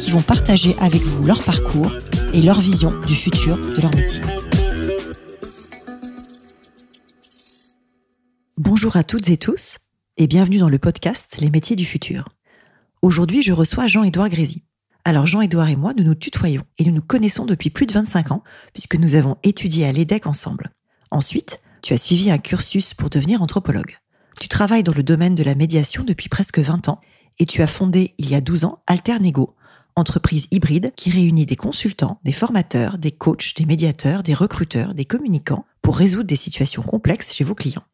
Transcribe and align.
qui 0.00 0.10
vont 0.10 0.22
partager 0.22 0.74
avec 0.78 1.02
vous 1.02 1.22
leur 1.24 1.42
parcours 1.44 1.92
et 2.32 2.40
leur 2.40 2.58
vision 2.58 2.98
du 3.00 3.14
futur 3.14 3.58
de 3.58 3.80
leur 3.80 3.94
métier. 3.94 4.22
Bonjour 8.56 8.96
à 8.96 9.04
toutes 9.04 9.28
et 9.28 9.36
tous 9.36 9.78
et 10.16 10.26
bienvenue 10.26 10.56
dans 10.56 10.70
le 10.70 10.78
podcast 10.78 11.36
Les 11.38 11.50
métiers 11.50 11.76
du 11.76 11.84
futur. 11.84 12.30
Aujourd'hui, 13.02 13.42
je 13.42 13.52
reçois 13.52 13.88
Jean-Édouard 13.88 14.30
Grézy. 14.30 14.64
Alors 15.04 15.26
Jean-Édouard 15.26 15.68
et 15.68 15.76
moi, 15.76 15.92
nous 15.94 16.04
nous 16.04 16.14
tutoyons 16.14 16.64
et 16.78 16.84
nous 16.84 16.92
nous 16.92 17.02
connaissons 17.02 17.44
depuis 17.44 17.68
plus 17.68 17.86
de 17.86 17.92
25 17.92 18.32
ans 18.32 18.42
puisque 18.72 18.96
nous 18.96 19.16
avons 19.16 19.36
étudié 19.42 19.86
à 19.86 19.92
l'EDEC 19.92 20.26
ensemble. 20.26 20.72
Ensuite, 21.10 21.60
tu 21.82 21.92
as 21.92 21.98
suivi 21.98 22.30
un 22.30 22.38
cursus 22.38 22.94
pour 22.94 23.10
devenir 23.10 23.42
anthropologue. 23.42 23.98
Tu 24.40 24.48
travailles 24.48 24.82
dans 24.82 24.94
le 24.94 25.02
domaine 25.02 25.34
de 25.34 25.44
la 25.44 25.54
médiation 25.54 26.04
depuis 26.04 26.30
presque 26.30 26.58
20 26.58 26.88
ans 26.88 27.00
et 27.38 27.46
tu 27.46 27.60
as 27.60 27.66
fondé 27.66 28.14
il 28.18 28.30
y 28.30 28.34
a 28.34 28.40
12 28.40 28.64
ans 28.64 28.82
Alternego, 28.86 29.54
entreprise 29.96 30.46
hybride 30.50 30.92
qui 30.96 31.10
réunit 31.10 31.46
des 31.46 31.56
consultants, 31.56 32.20
des 32.24 32.32
formateurs, 32.32 32.98
des 32.98 33.12
coachs, 33.12 33.54
des 33.56 33.66
médiateurs, 33.66 34.22
des 34.22 34.34
recruteurs, 34.34 34.94
des 34.94 35.04
communicants 35.04 35.64
pour 35.82 35.96
résoudre 35.96 36.24
des 36.24 36.36
situations 36.36 36.82
complexes 36.82 37.34
chez 37.34 37.44
vos 37.44 37.54
clients. 37.54 37.84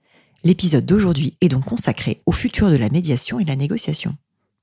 L'épisode 0.44 0.86
d'aujourd'hui 0.86 1.36
est 1.40 1.48
donc 1.48 1.64
consacré 1.64 2.22
au 2.26 2.32
futur 2.32 2.70
de 2.70 2.76
la 2.76 2.88
médiation 2.88 3.40
et 3.40 3.44
la 3.44 3.56
négociation. 3.56 4.16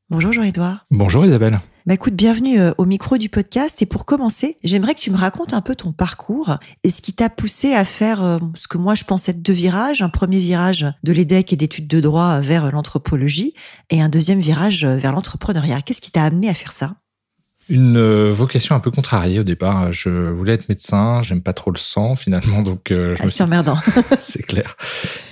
Bonjour 0.09 0.31
Jean-Edouard. 0.31 0.85
Bonjour 0.91 1.25
Isabelle. 1.25 1.59
Bah 1.85 1.95
écoute, 1.95 2.13
bienvenue 2.13 2.59
euh, 2.59 2.71
au 2.77 2.85
micro 2.85 3.17
du 3.17 3.29
podcast. 3.29 3.81
Et 3.81 3.85
pour 3.85 4.05
commencer, 4.05 4.57
j'aimerais 4.63 4.93
que 4.93 4.99
tu 4.99 5.11
me 5.11 5.17
racontes 5.17 5.53
un 5.53 5.61
peu 5.61 5.75
ton 5.75 5.91
parcours 5.91 6.57
et 6.83 6.89
ce 6.89 7.01
qui 7.01 7.13
t'a 7.13 7.29
poussé 7.29 7.73
à 7.73 7.83
faire 7.83 8.23
euh, 8.23 8.37
ce 8.55 8.67
que 8.67 8.77
moi 8.77 8.95
je 8.95 9.05
pense 9.05 9.27
être 9.27 9.41
deux 9.41 9.53
virages. 9.53 10.01
Un 10.01 10.09
premier 10.09 10.39
virage 10.39 10.85
de 11.03 11.13
l'EDEC 11.13 11.51
et 11.51 11.55
d'études 11.55 11.87
de 11.87 11.99
droit 11.99 12.39
vers 12.41 12.71
l'anthropologie 12.71 13.53
et 13.89 14.01
un 14.01 14.09
deuxième 14.09 14.39
virage 14.39 14.85
vers 14.85 15.13
l'entrepreneuriat. 15.13 15.81
Qu'est-ce 15.81 16.01
qui 16.01 16.11
t'a 16.11 16.23
amené 16.23 16.47
à 16.47 16.53
faire 16.53 16.73
ça? 16.73 16.95
Une 17.69 17.97
euh, 17.97 18.31
vocation 18.31 18.75
un 18.75 18.79
peu 18.79 18.91
contrariée 18.91 19.39
au 19.39 19.43
départ. 19.43 19.91
Je 19.91 20.09
voulais 20.09 20.53
être 20.53 20.69
médecin, 20.69 21.21
j'aime 21.21 21.41
pas 21.41 21.53
trop 21.53 21.71
le 21.71 21.77
sang 21.77 22.15
finalement, 22.15 22.61
donc 22.63 22.91
euh, 22.91 23.15
je 23.15 23.23
ah, 23.23 23.29
c'est 23.29 23.43
emmerdant. 23.43 23.77
c'est 24.19 24.43
clair. 24.43 24.75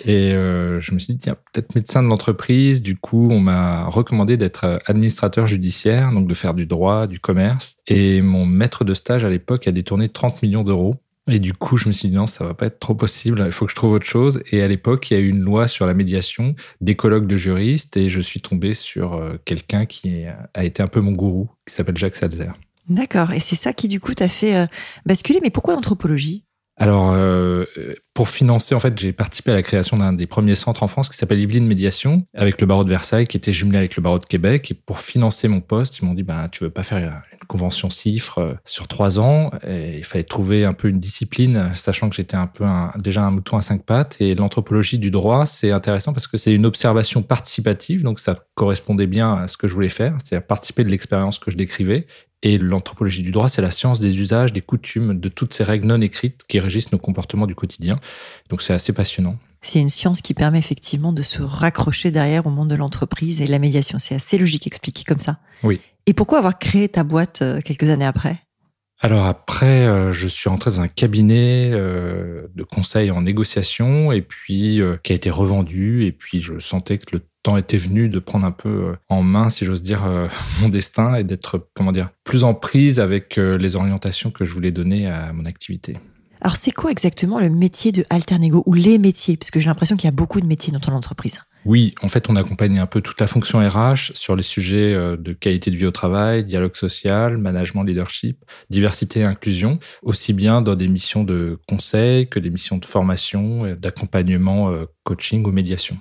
Et 0.06 0.34
euh, 0.34 0.80
je 0.82 0.94
me 0.94 1.00
suis 1.00 1.14
dit 1.14 1.20
tiens 1.20 1.36
peut-être 1.52 1.76
médecin 1.76 2.04
de 2.04 2.08
l'entreprise. 2.08 2.82
Du 2.82 2.96
coup, 2.96 3.30
on 3.32 3.40
m'a 3.40 3.86
recommandé 3.86 4.38
d'être 4.38 4.82
administrateur 4.86 5.48
judiciaire, 5.48 6.12
donc 6.12 6.28
de 6.28 6.34
faire 6.34 6.54
du 6.54 6.66
droit, 6.66 7.08
du 7.08 7.20
commerce. 7.20 7.78
Et 7.88 8.22
mon 8.22 8.46
maître 8.46 8.84
de 8.84 8.94
stage 8.94 9.26
à 9.26 9.30
l'époque 9.30 9.68
a 9.68 9.72
détourné 9.72 10.10
30 10.10 10.42
millions 10.42 10.64
d'euros 10.64 10.96
et 11.28 11.40
du 11.40 11.54
coup, 11.54 11.78
je 11.78 11.88
me 11.88 11.94
suis 11.94 12.10
dit 12.10 12.16
non, 12.16 12.28
ça 12.28 12.46
va 12.46 12.54
pas 12.54 12.66
être 12.66 12.80
trop 12.80 12.96
possible, 12.96 13.44
il 13.46 13.52
faut 13.52 13.66
que 13.66 13.72
je 13.72 13.76
trouve 13.76 13.94
autre 13.94 14.06
chose. 14.06 14.42
Et 14.52 14.62
à 14.62 14.68
l'époque, 14.68 15.12
il 15.12 15.14
y 15.14 15.18
a 15.18 15.20
eu 15.20 15.30
une 15.30 15.42
loi 15.42 15.68
sur 15.68 15.86
la 15.86 15.94
médiation, 15.94 16.56
des 16.82 16.96
colloques 16.96 17.28
de 17.28 17.38
juristes, 17.38 17.96
et 17.98 18.10
je 18.10 18.22
suis 18.22 18.42
tombé 18.42 18.74
sur 18.74 19.14
euh, 19.14 19.38
quelqu'un 19.46 19.86
qui 19.86 20.26
a 20.54 20.64
été 20.64 20.82
un 20.82 20.88
peu 20.88 21.00
mon 21.00 21.12
gourou, 21.12 21.50
qui 21.68 21.76
s'appelle 21.76 21.98
Jacques 21.98 22.16
Salzer. 22.16 22.54
D'accord, 22.90 23.32
et 23.32 23.40
c'est 23.40 23.56
ça 23.56 23.74
qui 23.74 23.88
du 23.88 24.00
coup 24.00 24.14
t'a 24.14 24.28
fait 24.28 24.56
euh, 24.56 24.66
basculer. 25.06 25.40
Mais 25.42 25.52
pourquoi 25.52 25.76
l'anthropologie 25.76 26.44
alors, 26.82 27.12
euh, 27.14 27.66
pour 28.16 28.28
financer, 28.28 28.74
en 28.74 28.80
fait, 28.80 28.98
j'ai 28.98 29.14
participé 29.14 29.52
à 29.52 29.54
la 29.54 29.62
création 29.62 29.98
d'un 29.98 30.14
des 30.14 30.26
premiers 30.26 30.56
centres 30.56 30.82
en 30.82 30.88
France 30.88 31.10
qui 31.10 31.16
s'appelle 31.16 31.40
Yveline 31.40 31.68
Médiation, 31.68 32.26
avec 32.34 32.60
le 32.60 32.66
barreau 32.66 32.84
de 32.84 32.90
Versailles, 32.90 33.28
qui 33.28 33.38
était 33.38 33.54
jumelé 33.54 33.78
avec 33.78 33.96
le 33.96 34.02
barreau 34.02 34.18
de 34.18 34.26
Québec. 34.26 34.72
Et 34.72 34.74
pour 34.74 35.00
financer 35.00 35.48
mon 35.48 35.62
poste, 35.62 36.00
ils 36.00 36.06
m'ont 36.06 36.16
dit, 36.16 36.24
bah, 36.24 36.48
tu 36.52 36.64
veux 36.64 36.72
pas 36.72 36.82
faire 36.82 36.98
une 36.98 37.48
convention 37.48 37.92
cifre 37.92 38.40
euh, 38.40 38.54
sur 38.66 38.88
trois 38.88 39.20
ans 39.20 39.52
et 39.64 40.00
Il 40.00 40.04
fallait 40.06 40.24
trouver 40.24 40.66
un 40.66 40.74
peu 40.74 40.88
une 40.88 40.98
discipline, 40.98 41.70
sachant 41.76 42.10
que 42.10 42.16
j'étais 42.16 42.36
un 42.36 42.48
peu 42.48 42.66
déjà 42.98 43.26
un 43.26 43.30
mouton 43.30 43.58
à 43.58 43.62
cinq 43.62 43.84
pattes. 43.84 44.18
Et 44.20 44.34
l'anthropologie 44.34 44.98
du 44.98 45.12
droit, 45.12 45.46
c'est 45.46 45.70
intéressant 45.70 46.14
parce 46.14 46.26
que 46.26 46.38
c'est 46.38 46.52
une 46.52 46.66
observation 46.66 47.22
participative, 47.22 48.02
donc 48.02 48.20
ça 48.20 48.40
correspondait 48.56 49.06
bien 49.06 49.36
à 49.36 49.48
ce 49.48 49.56
que 49.56 49.68
je 49.68 49.76
voulais 49.76 49.90
faire, 49.90 50.18
c'est-à-dire 50.24 50.48
participer 50.48 50.84
de 50.84 50.90
l'expérience 50.90 51.38
que 51.38 51.52
je 51.52 51.58
décrivais 51.58 52.08
et 52.44 52.58
l'anthropologie 52.58 53.22
du 53.22 53.32
droit, 53.32 53.50
c'est 53.50 53.62
la 53.62 53.72
science 53.72 54.00
des 54.00 54.20
usages, 54.20 54.52
des 54.52 54.62
coutumes, 54.62 55.20
de 55.20 55.30
toutes 55.30 55.54
ces 55.54 55.64
règles 55.64 55.88
non 55.88 56.02
écrites 56.02 56.42
qui 56.48 56.60
régissent 56.60 56.92
nos 56.92 56.98
comportements 56.98 57.48
du 57.48 57.56
quotidien. 57.56 58.00
Donc 58.50 58.62
c'est 58.62 58.74
assez 58.74 58.94
passionnant. 58.94 59.38
C'est 59.62 59.80
une 59.80 59.90
science 59.90 60.22
qui 60.22 60.34
permet 60.34 60.58
effectivement 60.58 61.14
de 61.14 61.22
se 61.22 61.44
raccrocher 61.44 62.10
derrière 62.10 62.48
au 62.48 62.50
monde 62.50 62.70
de 62.70 62.76
l'entreprise 62.76 63.42
et 63.42 63.48
la 63.48 63.60
médiation. 63.60 64.00
C'est 64.00 64.16
assez 64.16 64.40
logique 64.40 64.66
expliqué 64.66 65.04
comme 65.04 65.20
ça. 65.20 65.38
Oui. 65.62 65.80
Et 66.08 66.14
pourquoi 66.14 66.40
avoir 66.40 66.58
créé 66.58 66.90
ta 66.90 67.04
boîte 67.04 67.44
euh, 67.44 67.62
quelques 67.62 67.90
années 67.90 68.06
après? 68.06 68.38
Alors 69.00 69.26
après, 69.26 69.86
euh, 69.86 70.12
je 70.12 70.28
suis 70.28 70.50
rentré 70.50 70.72
dans 70.72 70.82
un 70.82 70.88
cabinet 70.88 71.70
euh, 71.74 72.48
de 72.56 72.64
conseil 72.64 73.12
en 73.12 73.22
négociation 73.22 74.12
et 74.12 74.22
puis 74.22 74.82
qui 75.04 75.12
a 75.12 75.16
été 75.16 75.30
revendu 75.30 76.06
et 76.06 76.12
puis 76.12 76.42
je 76.42 76.58
sentais 76.58 76.98
que 76.98 77.16
le 77.16 77.22
temps 77.44 77.58
était 77.58 77.78
venu 77.78 78.10
de 78.10 78.20
prendre 78.20 78.46
un 78.46 78.52
peu 78.52 78.70
euh, 78.70 78.96
en 79.10 79.24
main, 79.24 79.50
si 79.50 79.66
j'ose 79.66 79.82
dire, 79.82 80.06
euh, 80.06 80.28
mon 80.62 80.70
destin 80.70 81.16
et 81.16 81.24
d'être, 81.24 81.68
comment 81.74 81.92
dire, 81.92 82.10
plus 82.24 82.44
en 82.44 82.54
prise 82.54 83.00
avec 83.00 83.38
euh, 83.38 83.58
les 83.58 83.76
orientations 83.76 84.32
que 84.32 84.46
je 84.46 84.52
voulais 84.52 84.72
donner 84.72 85.08
à 85.08 85.34
mon 85.34 85.46
activité. 85.46 85.98
Alors, 86.42 86.56
c'est 86.56 86.72
quoi 86.72 86.90
exactement 86.90 87.40
le 87.40 87.50
métier 87.50 87.92
de 87.92 88.04
Alternego 88.10 88.64
ou 88.66 88.74
les 88.74 88.98
métiers? 88.98 89.38
Parce 89.38 89.52
que 89.52 89.60
j'ai 89.60 89.68
l'impression 89.68 89.96
qu'il 89.96 90.06
y 90.06 90.08
a 90.08 90.16
beaucoup 90.16 90.42
de 90.42 90.48
métiers 90.48 90.74
dans 90.74 90.80
ton 90.80 90.94
entreprise. 90.94 91.40
Oui, 91.66 91.94
en 92.02 92.08
fait, 92.08 92.32
on 92.32 92.36
accompagne 92.36 92.80
un 92.80 92.88
peu 92.88 93.02
toute 93.02 93.22
la 93.22 93.28
fonction 93.28 93.60
RH 93.60 94.14
sur 94.16 94.36
les 94.36 94.42
sujets 94.42 94.96
de 94.96 95.34
qualité 95.34 95.70
de 95.70 95.76
vie 95.76 95.86
au 95.86 95.92
travail, 95.92 96.44
dialogue 96.44 96.76
social, 96.76 97.38
management, 97.38 97.84
leadership, 97.84 98.44
diversité 98.72 99.20
et 99.20 99.24
inclusion, 99.24 99.78
aussi 100.02 100.34
bien 100.34 100.64
dans 100.64 100.74
des 100.74 100.88
missions 100.88 101.24
de 101.24 101.60
conseil 101.70 102.28
que 102.28 102.40
des 102.40 102.50
missions 102.50 102.80
de 102.80 102.86
formation, 102.86 103.76
d'accompagnement, 103.76 104.74
coaching 105.04 105.46
ou 105.46 105.52
médiation. 105.52 106.00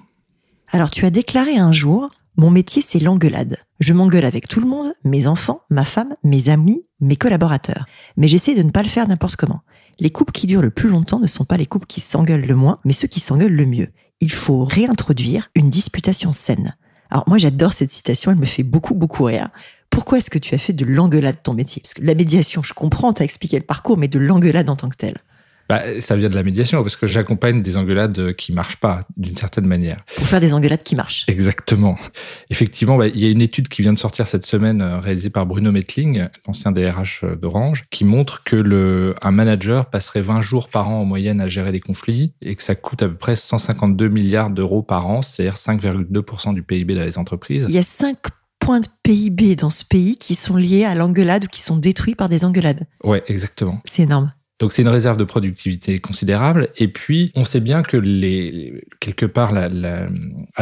Alors 0.73 0.91
tu 0.91 1.05
as 1.05 1.11
déclaré 1.11 1.57
un 1.57 1.73
jour, 1.73 2.11
mon 2.37 2.49
métier 2.49 2.81
c'est 2.81 3.01
l'engueulade. 3.01 3.57
Je 3.81 3.93
m'engueule 3.93 4.25
avec 4.25 4.47
tout 4.47 4.61
le 4.61 4.69
monde, 4.69 4.93
mes 5.03 5.27
enfants, 5.27 5.63
ma 5.69 5.85
femme, 5.85 6.15
mes 6.23 6.49
amis, 6.49 6.87
mes 7.01 7.17
collaborateurs. 7.17 7.87
Mais 8.17 8.29
j'essaie 8.29 8.55
de 8.55 8.63
ne 8.63 8.71
pas 8.71 8.85
le 8.85 8.89
faire 8.89 9.09
n'importe 9.09 9.35
comment. 9.35 9.63
Les 9.99 10.11
couples 10.11 10.33
qui 10.33 10.47
durent 10.47 10.63
le 10.63 10.71
plus 10.71 10.89
longtemps 10.89 11.19
ne 11.19 11.27
sont 11.27 11.45
pas 11.45 11.57
les 11.57 11.67
couples 11.67 11.89
qui 11.89 12.01
s'engueulent 12.01 12.47
le 12.47 12.55
moins, 12.55 12.79
mais 12.85 12.93
ceux 12.93 13.09
qui 13.09 13.19
s'engueulent 13.19 13.53
le 13.53 13.67
mieux. 13.67 13.89
Il 14.21 14.31
faut 14.31 14.63
réintroduire 14.63 15.51
une 15.57 15.71
disputation 15.71 16.33
saine. 16.33 16.77
Alors 17.11 17.25
moi 17.27 17.39
j'adore 17.39 17.73
cette 17.73 17.91
citation, 17.91 18.31
elle 18.31 18.39
me 18.39 18.45
fait 18.45 18.63
beaucoup 18.63 18.95
beaucoup 18.95 19.25
rire. 19.25 19.49
Pourquoi 19.91 20.19
est-ce 20.19 20.31
que 20.31 20.39
tu 20.39 20.55
as 20.55 20.59
fait 20.59 20.73
de 20.73 20.85
l'engueulade 20.85 21.43
ton 21.43 21.53
métier? 21.53 21.83
Parce 21.83 21.95
que 21.95 22.05
la 22.05 22.15
médiation, 22.15 22.63
je 22.63 22.75
comprends, 22.75 23.13
tu 23.13 23.23
as 23.23 23.25
expliqué 23.25 23.59
le 23.59 23.65
parcours, 23.65 23.99
mais 23.99 24.07
de 24.07 24.21
l'engueulade 24.21 24.71
en 24.71 24.77
tant 24.77 24.89
que 24.89 24.97
telle. 24.97 25.19
Bah, 25.71 26.01
ça 26.01 26.17
vient 26.17 26.29
de 26.29 26.35
la 26.35 26.43
médiation, 26.43 26.83
parce 26.83 26.97
que 26.97 27.07
j'accompagne 27.07 27.63
des 27.63 27.77
engueulades 27.77 28.35
qui 28.35 28.53
marchent 28.53 28.79
pas, 28.79 29.03
d'une 29.17 29.37
certaine 29.37 29.67
manière. 29.67 30.05
Pour 30.17 30.27
faire 30.27 30.41
des 30.41 30.53
engueulades 30.53 30.83
qui 30.83 30.97
marchent. 30.97 31.25
Exactement. 31.29 31.97
Effectivement, 32.51 32.97
bah, 32.97 33.07
il 33.07 33.21
y 33.21 33.27
a 33.27 33.31
une 33.31 33.41
étude 33.41 33.69
qui 33.69 33.83
vient 33.83 33.93
de 33.93 33.99
sortir 33.99 34.27
cette 34.27 34.45
semaine, 34.45 34.83
euh, 34.83 34.99
réalisée 34.99 35.31
par 35.31 35.47
Bruno 35.47 35.71
Metling, 35.71 36.27
l'ancien 36.47 36.73
DRH 36.73 37.23
euh, 37.23 37.37
d'Orange, 37.37 37.85
qui 37.91 38.05
montre 38.05 38.43
que 38.43 38.57
le, 38.57 39.15
un 39.23 39.31
manager 39.31 39.87
passerait 39.87 40.23
20 40.23 40.41
jours 40.41 40.69
par 40.69 40.89
an 40.89 41.01
en 41.01 41.05
moyenne 41.05 41.41
à 41.41 41.49
gérer 41.49 41.73
les 41.73 41.81
conflits 41.81 42.35
et 42.43 42.57
que 42.57 42.63
ça 42.63 42.75
coûte 42.75 43.03
à 43.03 43.09
peu 43.09 43.15
près 43.15 43.37
152 43.37 44.09
milliards 44.09 44.51
d'euros 44.51 44.83
par 44.83 45.07
an, 45.07 45.23
c'est-à-dire 45.23 45.55
5,2% 45.55 46.55
du 46.55 46.63
PIB 46.63 46.95
dans 46.95 47.05
les 47.05 47.19
entreprises. 47.19 47.67
Il 47.69 47.75
y 47.75 47.79
a 47.79 47.83
5 47.83 48.17
points 48.59 48.81
de 48.81 48.89
PIB 49.03 49.57
dans 49.57 49.71
ce 49.71 49.85
pays 49.85 50.17
qui 50.17 50.35
sont 50.35 50.57
liés 50.57 50.85
à 50.85 50.95
l'engueulade 50.95 51.45
ou 51.45 51.49
qui 51.49 51.63
sont 51.63 51.77
détruits 51.77 52.15
par 52.15 52.29
des 52.29 52.45
engueulades. 52.45 52.87
Ouais, 53.03 53.23
exactement. 53.27 53.81
C'est 53.87 54.03
énorme. 54.03 54.33
Donc 54.61 54.73
c'est 54.73 54.83
une 54.83 54.89
réserve 54.89 55.17
de 55.17 55.25
productivité 55.25 55.99
considérable. 55.99 56.69
Et 56.77 56.89
puis 56.89 57.33
on 57.35 57.45
sait 57.45 57.61
bien 57.61 57.83
que 57.83 57.97
les, 57.97 58.85
quelque 59.01 59.27
part, 59.27 59.55
à 59.55 59.69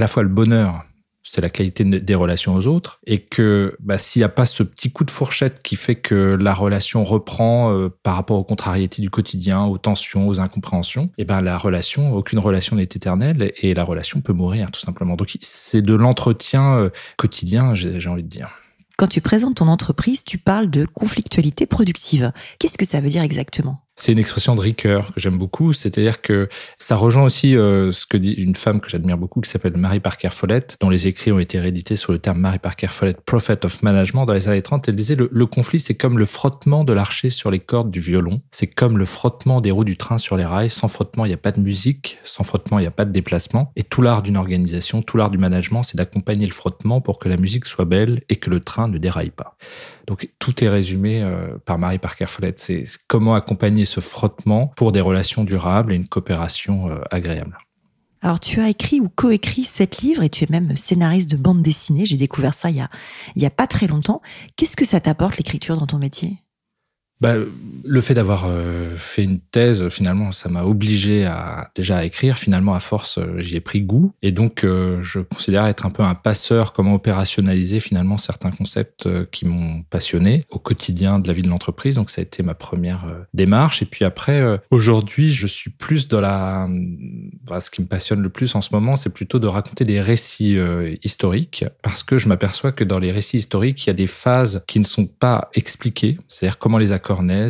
la 0.01 0.09
fois 0.09 0.23
le 0.23 0.29
bonheur, 0.29 0.85
c'est 1.29 1.43
la 1.43 1.51
qualité 1.51 1.85
des 1.85 2.15
relations 2.15 2.55
aux 2.55 2.67
autres, 2.67 3.01
et 3.07 3.21
que 3.21 3.77
bah, 3.81 3.99
s'il 3.99 4.21
n'y 4.21 4.25
a 4.25 4.31
pas 4.31 4.47
ce 4.47 4.63
petit 4.63 4.91
coup 4.91 5.05
de 5.05 5.11
fourchette 5.11 5.63
qui 5.63 5.77
fait 5.77 5.97
que 5.97 6.15
la 6.41 6.55
relation 6.55 7.05
reprend 7.05 7.71
euh, 7.71 7.91
par 8.03 8.15
rapport 8.15 8.39
aux 8.39 8.45
contrariétés 8.45 9.03
du 9.03 9.11
quotidien, 9.11 9.65
aux 9.65 9.77
tensions, 9.77 10.27
aux 10.27 10.41
incompréhensions, 10.41 11.11
et 11.19 11.23
eh 11.23 11.25
ben 11.27 11.43
la 11.43 11.59
relation, 11.59 12.15
aucune 12.15 12.39
relation 12.39 12.77
n'est 12.77 12.85
éternelle, 12.85 13.53
et 13.61 13.75
la 13.75 13.85
relation 13.85 14.23
peut 14.23 14.33
mourir 14.33 14.71
tout 14.71 14.81
simplement. 14.81 15.17
Donc 15.17 15.37
c'est 15.43 15.83
de 15.83 15.95
l'entretien 15.95 16.79
euh, 16.79 16.91
quotidien, 17.19 17.75
j'ai 17.75 18.09
envie 18.09 18.23
de 18.23 18.29
dire. 18.29 18.49
Quand 18.97 19.07
tu 19.09 19.21
présentes 19.21 19.57
ton 19.57 19.69
entreprise, 19.69 20.25
tu 20.25 20.39
parles 20.39 20.71
de 20.71 20.87
conflictualité 20.87 21.67
productive. 21.67 22.33
Qu'est-ce 22.59 22.79
que 22.79 22.87
ça 22.87 23.01
veut 23.01 23.11
dire 23.11 23.23
exactement? 23.23 23.85
C'est 24.01 24.13
une 24.13 24.19
expression 24.21 24.55
de 24.55 24.61
Ricoeur 24.61 25.13
que 25.13 25.19
j'aime 25.19 25.39
beaucoup, 25.39 25.73
c'est-à-dire 25.73 26.23
que 26.23 26.49
ça 26.79 26.95
rejoint 26.95 27.25
aussi 27.25 27.57
euh, 27.57 27.91
ce 27.91 28.07
que 28.07 28.17
dit 28.17 28.31
une 28.31 28.55
femme 28.55 28.81
que 28.81 28.89
j'admire 28.89 29.19
beaucoup 29.19 29.41
qui 29.41 29.51
s'appelle 29.51 29.77
Mary 29.77 29.99
Parker 29.99 30.29
Follett, 30.31 30.77
dont 30.81 30.89
les 30.89 31.09
écrits 31.09 31.33
ont 31.33 31.41
été 31.41 31.59
réédités 31.59 31.97
sur 31.97 32.13
le 32.13 32.21
terme 32.21 32.39
Mary 32.39 32.61
Parker 32.61 32.87
Follett 32.87 33.21
Prophet 33.21 33.67
of 33.67 33.83
Management 33.83 34.25
dans 34.25 34.35
les 34.35 34.49
années 34.49 34.63
30. 34.63 34.89
Elle 34.89 34.95
disait 34.95 35.17
le, 35.17 35.47
conflit 35.47 35.81
c'est 35.81 35.97
comme 35.97 36.17
le 36.17 36.27
frottement 36.27 36.85
de 36.85 36.93
l'archer 36.93 37.29
sur 37.29 37.51
les 37.51 37.59
cordes 37.59 37.91
du 37.91 37.99
violon, 37.99 38.41
c'est 38.53 38.69
comme 38.69 38.99
le 38.99 39.05
frottement 39.05 39.61
des 39.61 39.73
roues 39.73 39.83
du 39.83 39.97
train 39.97 40.19
sur 40.19 40.37
les 40.37 40.45
rails. 40.45 40.71
Sans 40.71 40.87
frottement, 40.87 41.25
il 41.25 41.29
n'y 41.29 41.35
a 41.35 41.39
pas 41.39 41.51
de 41.51 41.61
musique, 41.61 42.19
sans 42.23 42.45
frottement, 42.45 42.79
il 42.79 42.83
n'y 42.83 42.89
a 42.89 42.93
pas 42.93 43.05
de 43.05 43.11
déplacement. 43.11 43.73
Et 43.75 43.83
tout 43.83 44.01
l'art 44.01 44.23
d'une 44.23 44.37
organisation, 44.37 45.03
tout 45.03 45.17
l'art 45.17 45.31
du 45.31 45.39
management, 45.39 45.83
c'est 45.83 45.97
d'accompagner 45.97 46.47
le 46.47 46.53
frottement 46.53 47.01
pour 47.01 47.19
que 47.19 47.29
la 47.29 47.37
musique 47.37 47.67
soit 47.67 47.85
belle 47.85 48.23
et 48.29 48.37
que 48.37 48.49
le 48.49 48.61
train 48.61 48.87
ne 48.87 48.99
déraille 48.99 49.31
pas. 49.31 49.57
Donc 50.07 50.31
tout 50.39 50.65
est 50.65 50.71
résumé 50.71 51.23
euh, 51.23 51.59
par 51.67 51.79
Marie 51.79 51.99
Parker 51.99 52.27
Follett. 52.29 52.59
C'est 52.59 52.85
comment 53.09 53.35
accompagner 53.35 53.85
ce 53.89 54.01
frottement 54.01 54.69
pour 54.77 54.93
des 54.93 55.01
relations 55.01 55.45
durables 55.45 55.93
et 55.93 55.97
une 55.97 56.09
coopération 56.09 56.91
euh, 56.91 57.01
agréable. 57.11 57.59
Alors, 58.21 58.41
tu 58.41 58.61
as 58.61 58.69
écrit 58.69 59.01
ou 59.01 59.09
coécrit 59.09 59.63
sept 59.63 59.99
livres 59.99 60.23
et 60.23 60.29
tu 60.29 60.45
es 60.45 60.49
même 60.51 60.77
scénariste 60.77 61.31
de 61.31 61.37
bande 61.37 61.63
dessinée. 61.63 62.05
J'ai 62.05 62.17
découvert 62.17 62.55
ça 62.55 62.71
il 62.71 62.77
y 62.77 62.85
il 63.37 63.43
y 63.43 63.47
a 63.47 63.51
pas 63.51 63.67
très 63.67 63.87
longtemps. 63.87 64.23
Qu'est-ce 64.57 64.77
que 64.77 64.85
ça 64.85 65.01
t'apporte 65.01 65.37
l'écriture 65.37 65.77
dans 65.77 65.87
ton 65.87 65.99
métier? 65.99 66.39
Bah, 67.21 67.35
le 67.85 68.01
fait 68.01 68.15
d'avoir 68.15 68.45
euh, 68.47 68.95
fait 68.97 69.25
une 69.25 69.41
thèse, 69.41 69.89
finalement, 69.89 70.31
ça 70.31 70.49
m'a 70.49 70.63
obligé 70.63 71.25
à 71.25 71.71
déjà 71.75 71.99
à 71.99 72.05
écrire. 72.05 72.39
Finalement, 72.39 72.75
à 72.75 72.81
force, 72.81 73.19
euh, 73.19 73.39
j'y 73.39 73.57
ai 73.57 73.61
pris 73.61 73.83
goût. 73.83 74.13
Et 74.23 74.31
donc, 74.31 74.63
euh, 74.63 75.03
je 75.03 75.21
considère 75.21 75.67
être 75.67 75.85
un 75.85 75.91
peu 75.91 76.05
un 76.05 76.15
passeur, 76.15 76.73
comment 76.73 76.95
opérationnaliser 76.95 77.81
finalement 77.81 78.19
certains 78.19 78.53
concepts 78.53 79.09
qui 79.31 79.47
m'ont 79.47 79.83
passionné 79.91 80.45
au 80.51 80.59
quotidien 80.59 81.19
de 81.19 81.27
la 81.27 81.35
vie 81.35 81.43
de 81.43 81.49
l'entreprise. 81.49 81.97
Donc, 81.97 82.11
ça 82.11 82.21
a 82.21 82.23
été 82.23 82.43
ma 82.43 82.55
première 82.55 83.07
démarche. 83.35 83.83
Et 83.83 83.87
puis 83.87 84.05
après, 84.05 84.61
aujourd'hui, 84.71 85.33
je 85.33 85.47
suis 85.47 85.71
plus 85.71 86.09
dans 86.09 86.21
la... 86.21 86.69
Bah, 87.45 87.61
ce 87.61 87.71
qui 87.71 87.83
me 87.83 87.87
passionne 87.87 88.21
le 88.21 88.29
plus 88.29 88.55
en 88.55 88.61
ce 88.61 88.71
moment, 88.73 88.97
c'est 88.97 89.11
plutôt 89.11 89.39
de 89.39 89.47
raconter 89.47 89.85
des 89.85 90.01
récits 90.01 90.57
historiques. 91.03 91.65
Parce 91.83 92.03
que 92.03 92.19
je 92.19 92.29
m'aperçois 92.29 92.73
que 92.73 92.85
dans 92.85 92.99
les 92.99 93.13
récits 93.13 93.39
historiques, 93.39 93.85
il 93.87 93.89
y 93.89 93.91
a 93.91 93.95
des 93.95 94.07
phases 94.07 94.63
qui 94.67 94.79
ne 94.79 94.85
sont 94.85 95.07
pas 95.07 95.51
expliquées. 95.55 96.17
C'est-à-dire 96.29 96.59
comment 96.59 96.79
les 96.79 96.93
accords 96.93 97.08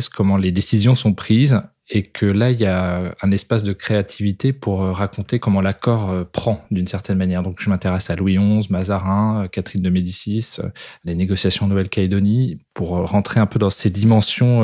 comment 0.09 0.37
les 0.37 0.51
décisions 0.51 0.95
sont 0.95 1.13
prises 1.13 1.61
et 1.91 2.03
que 2.03 2.25
là, 2.27 2.51
il 2.51 2.59
y 2.59 2.67
a 2.67 3.15
un 3.21 3.31
espace 3.31 3.63
de 3.63 3.73
créativité 3.73 4.53
pour 4.53 4.83
euh, 4.83 4.91
raconter 4.91 5.39
comment 5.39 5.59
l'accord 5.59 6.11
euh, 6.11 6.23
prend 6.23 6.63
d'une 6.69 6.85
certaine 6.85 7.17
manière. 7.17 7.41
Donc, 7.41 7.59
je 7.59 7.69
m'intéresse 7.69 8.11
à 8.11 8.15
Louis 8.15 8.37
XI, 8.37 8.71
Mazarin, 8.71 9.43
euh, 9.43 9.47
Catherine 9.47 9.81
de 9.81 9.89
Médicis, 9.89 10.57
les 11.03 11.15
négociations 11.15 11.65
Nouvelle-Calédonie, 11.65 12.59
pour 12.75 12.89
rentrer 12.89 13.39
un 13.39 13.47
peu 13.47 13.57
dans 13.57 13.69
ces 13.69 13.89
dimensions, 13.89 14.59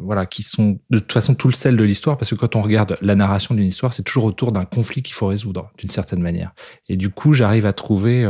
voilà, 0.00 0.24
qui 0.24 0.42
sont 0.42 0.78
de 0.88 0.98
toute 0.98 1.12
façon 1.12 1.34
tout 1.34 1.48
le 1.48 1.54
sel 1.54 1.76
de 1.76 1.84
l'histoire, 1.84 2.16
parce 2.16 2.30
que 2.30 2.34
quand 2.34 2.56
on 2.56 2.62
regarde 2.62 2.96
la 3.02 3.14
narration 3.14 3.54
d'une 3.54 3.66
histoire, 3.66 3.92
c'est 3.92 4.02
toujours 4.02 4.24
autour 4.24 4.52
d'un 4.52 4.64
conflit 4.64 5.02
qu'il 5.02 5.14
faut 5.14 5.26
résoudre, 5.26 5.70
d'une 5.76 5.90
certaine 5.90 6.22
manière. 6.22 6.52
Et 6.88 6.96
du 6.96 7.10
coup, 7.10 7.34
j'arrive 7.34 7.66
à 7.66 7.74
trouver 7.74 8.24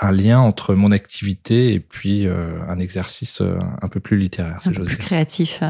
un 0.00 0.12
lien 0.12 0.38
entre 0.38 0.74
mon 0.74 0.92
activité 0.92 1.72
et 1.72 1.80
puis 1.80 2.28
un 2.28 2.78
exercice 2.78 3.40
un 3.40 3.88
peu 3.88 3.98
plus 3.98 4.16
littéraire, 4.16 4.60
un 4.64 4.70
peu 4.70 4.84
plus 4.84 4.96
créatif. 4.96 5.60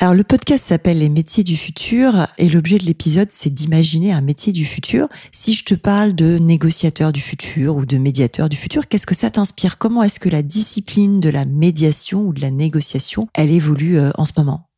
Alors, 0.00 0.14
le 0.14 0.24
podcast 0.24 0.66
s'appelle 0.66 0.98
Les 0.98 1.08
métiers 1.08 1.43
du 1.44 1.56
futur 1.56 2.26
et 2.38 2.48
l'objet 2.48 2.78
de 2.78 2.84
l'épisode, 2.84 3.28
c'est 3.30 3.50
d'imaginer 3.50 4.12
un 4.12 4.20
métier 4.20 4.52
du 4.52 4.64
futur. 4.64 5.08
Si 5.30 5.54
je 5.54 5.64
te 5.64 5.74
parle 5.74 6.14
de 6.14 6.38
négociateur 6.38 7.12
du 7.12 7.20
futur 7.20 7.76
ou 7.76 7.86
de 7.86 7.98
médiateur 7.98 8.48
du 8.48 8.56
futur, 8.56 8.88
qu'est-ce 8.88 9.06
que 9.06 9.14
ça 9.14 9.30
t'inspire? 9.30 9.78
Comment 9.78 10.02
est-ce 10.02 10.18
que 10.18 10.28
la 10.28 10.42
discipline 10.42 11.20
de 11.20 11.28
la 11.28 11.44
médiation 11.44 12.22
ou 12.22 12.32
de 12.32 12.40
la 12.40 12.50
négociation, 12.50 13.28
elle 13.34 13.50
évolue 13.50 13.98
euh, 13.98 14.10
en 14.16 14.24
ce 14.24 14.32
moment? 14.36 14.68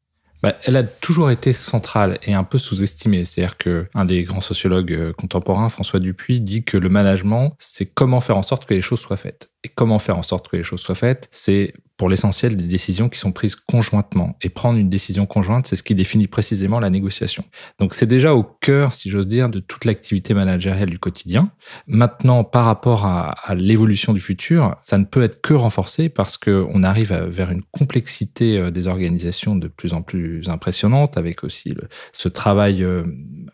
Bah, 0.42 0.54
elle 0.64 0.76
a 0.76 0.82
toujours 0.82 1.30
été 1.30 1.52
centrale 1.52 2.18
et 2.22 2.34
un 2.34 2.44
peu 2.44 2.58
sous-estimée. 2.58 3.24
C'est-à-dire 3.24 3.56
que 3.56 3.88
un 3.94 4.04
des 4.04 4.22
grands 4.22 4.40
sociologues 4.40 4.92
euh, 4.92 5.12
contemporains, 5.12 5.68
François 5.70 5.98
Dupuis, 5.98 6.40
dit 6.40 6.62
que 6.62 6.76
le 6.76 6.88
management, 6.88 7.54
c'est 7.58 7.86
comment 7.86 8.20
faire 8.20 8.36
en 8.36 8.42
sorte 8.42 8.66
que 8.66 8.74
les 8.74 8.82
choses 8.82 9.00
soient 9.00 9.16
faites. 9.16 9.50
Et 9.66 9.68
comment 9.74 9.98
faire 9.98 10.16
en 10.16 10.22
sorte 10.22 10.46
que 10.46 10.56
les 10.56 10.62
choses 10.62 10.80
soient 10.80 10.94
faites, 10.94 11.26
c'est 11.32 11.74
pour 11.96 12.08
l'essentiel 12.08 12.56
des 12.56 12.66
décisions 12.66 13.08
qui 13.08 13.18
sont 13.18 13.32
prises 13.32 13.56
conjointement. 13.56 14.36
Et 14.42 14.48
prendre 14.48 14.78
une 14.78 14.90
décision 14.90 15.26
conjointe, 15.26 15.66
c'est 15.66 15.76
ce 15.76 15.82
qui 15.82 15.94
définit 15.94 16.26
précisément 16.26 16.78
la 16.78 16.90
négociation. 16.90 17.44
Donc 17.78 17.94
c'est 17.94 18.06
déjà 18.06 18.34
au 18.34 18.42
cœur, 18.42 18.92
si 18.92 19.10
j'ose 19.10 19.26
dire, 19.26 19.48
de 19.48 19.60
toute 19.60 19.84
l'activité 19.84 20.34
managériale 20.34 20.90
du 20.90 20.98
quotidien. 20.98 21.50
Maintenant, 21.86 22.44
par 22.44 22.66
rapport 22.66 23.06
à, 23.06 23.34
l'évolution 23.54 24.12
du 24.12 24.20
futur, 24.20 24.76
ça 24.82 24.98
ne 24.98 25.04
peut 25.04 25.22
être 25.22 25.40
que 25.40 25.54
renforcé 25.54 26.08
parce 26.08 26.36
qu'on 26.36 26.82
arrive 26.82 27.14
vers 27.28 27.50
une 27.50 27.62
complexité 27.62 28.58
euh, 28.58 28.70
des 28.70 28.88
organisations 28.88 29.56
de 29.56 29.68
plus 29.68 29.94
en 29.94 30.02
plus 30.02 30.48
impressionnante, 30.48 31.16
avec 31.16 31.42
aussi 31.42 31.74
ce 32.12 32.28
travail 32.28 32.82
euh, 32.82 33.04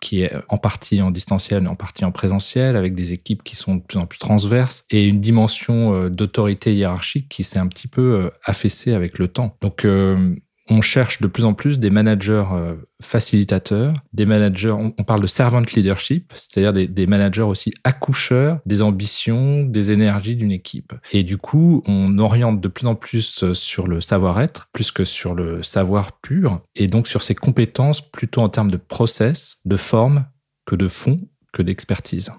qui 0.00 0.22
est 0.22 0.32
en 0.48 0.58
partie 0.58 1.00
en 1.00 1.10
distanciel, 1.10 1.66
en 1.68 1.76
partie 1.76 2.04
en 2.04 2.10
présentiel, 2.10 2.76
avec 2.76 2.94
des 2.94 3.12
équipes 3.12 3.42
qui 3.44 3.54
sont 3.54 3.76
de 3.76 3.82
plus 3.82 3.98
en 3.98 4.06
plus 4.06 4.18
transverses 4.18 4.84
et 4.90 5.06
une 5.06 5.20
dimension 5.20 5.94
euh, 5.94 6.01
d'autorité 6.10 6.74
hiérarchique 6.74 7.28
qui 7.28 7.44
s'est 7.44 7.58
un 7.58 7.66
petit 7.66 7.88
peu 7.88 8.30
affaissé 8.44 8.92
avec 8.92 9.18
le 9.18 9.28
temps. 9.28 9.56
Donc, 9.60 9.84
euh, 9.84 10.34
on 10.68 10.80
cherche 10.80 11.20
de 11.20 11.26
plus 11.26 11.44
en 11.44 11.54
plus 11.54 11.78
des 11.78 11.90
managers 11.90 12.44
euh, 12.52 12.76
facilitateurs, 13.00 13.94
des 14.12 14.26
managers, 14.26 14.70
on, 14.70 14.92
parle 15.04 15.20
de 15.20 15.26
servant 15.26 15.62
leadership, 15.74 16.32
c'est-à-dire 16.34 16.72
des, 16.72 16.86
des, 16.86 17.06
managers 17.06 17.42
aussi 17.42 17.74
accoucheurs 17.84 18.60
des 18.64 18.80
ambitions, 18.80 19.64
des 19.64 19.90
énergies 19.90 20.36
d'une 20.36 20.52
équipe. 20.52 20.94
Et 21.12 21.24
du 21.24 21.36
coup, 21.36 21.82
on 21.86 22.18
oriente 22.18 22.60
de 22.60 22.68
plus 22.68 22.86
en 22.86 22.94
plus 22.94 23.42
euh, 23.42 23.54
sur 23.54 23.88
le 23.88 24.00
savoir-être, 24.00 24.68
plus 24.72 24.92
que 24.92 25.04
sur 25.04 25.34
le 25.34 25.62
savoir 25.62 26.20
pur, 26.20 26.60
et 26.76 26.86
donc 26.86 27.08
sur 27.08 27.22
ses 27.22 27.34
compétences 27.34 28.00
plutôt 28.00 28.40
en 28.40 28.48
termes 28.48 28.70
de 28.70 28.76
process, 28.76 29.58
de 29.64 29.76
forme, 29.76 30.26
que 30.64 30.76
de 30.76 30.88
fond, 30.88 31.20
que 31.52 31.62
d'expertise. 31.62 32.30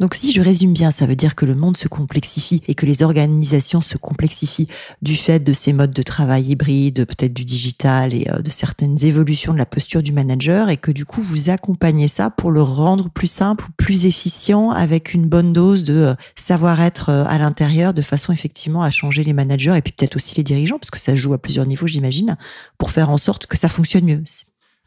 Donc 0.00 0.16
si 0.16 0.32
je 0.32 0.40
résume 0.40 0.72
bien, 0.72 0.90
ça 0.90 1.06
veut 1.06 1.14
dire 1.14 1.36
que 1.36 1.44
le 1.44 1.54
monde 1.54 1.76
se 1.76 1.86
complexifie 1.86 2.62
et 2.66 2.74
que 2.74 2.84
les 2.84 3.04
organisations 3.04 3.80
se 3.80 3.96
complexifient 3.96 4.66
du 5.02 5.14
fait 5.14 5.38
de 5.38 5.52
ces 5.52 5.72
modes 5.72 5.92
de 5.92 6.02
travail 6.02 6.50
hybrides, 6.50 7.04
peut-être 7.06 7.32
du 7.32 7.44
digital 7.44 8.12
et 8.12 8.26
euh, 8.28 8.40
de 8.40 8.50
certaines 8.50 9.04
évolutions 9.04 9.52
de 9.52 9.58
la 9.58 9.66
posture 9.66 10.02
du 10.02 10.12
manager 10.12 10.68
et 10.68 10.78
que 10.78 10.90
du 10.90 11.04
coup 11.04 11.22
vous 11.22 11.48
accompagnez 11.48 12.08
ça 12.08 12.28
pour 12.28 12.50
le 12.50 12.60
rendre 12.60 13.08
plus 13.08 13.30
simple, 13.30 13.66
plus 13.76 14.06
efficient 14.06 14.70
avec 14.70 15.14
une 15.14 15.26
bonne 15.26 15.52
dose 15.52 15.84
de 15.84 15.94
euh, 15.94 16.14
savoir-être 16.34 17.10
euh, 17.10 17.24
à 17.28 17.38
l'intérieur 17.38 17.94
de 17.94 18.02
façon 18.02 18.32
effectivement 18.32 18.82
à 18.82 18.90
changer 18.90 19.22
les 19.22 19.32
managers 19.32 19.76
et 19.76 19.82
puis 19.82 19.92
peut-être 19.92 20.16
aussi 20.16 20.34
les 20.34 20.44
dirigeants 20.44 20.78
parce 20.80 20.90
que 20.90 21.00
ça 21.00 21.14
joue 21.14 21.34
à 21.34 21.38
plusieurs 21.38 21.66
niveaux 21.66 21.86
j'imagine 21.86 22.36
pour 22.78 22.90
faire 22.90 23.10
en 23.10 23.18
sorte 23.18 23.46
que 23.46 23.56
ça 23.56 23.68
fonctionne 23.68 24.04
mieux. 24.04 24.22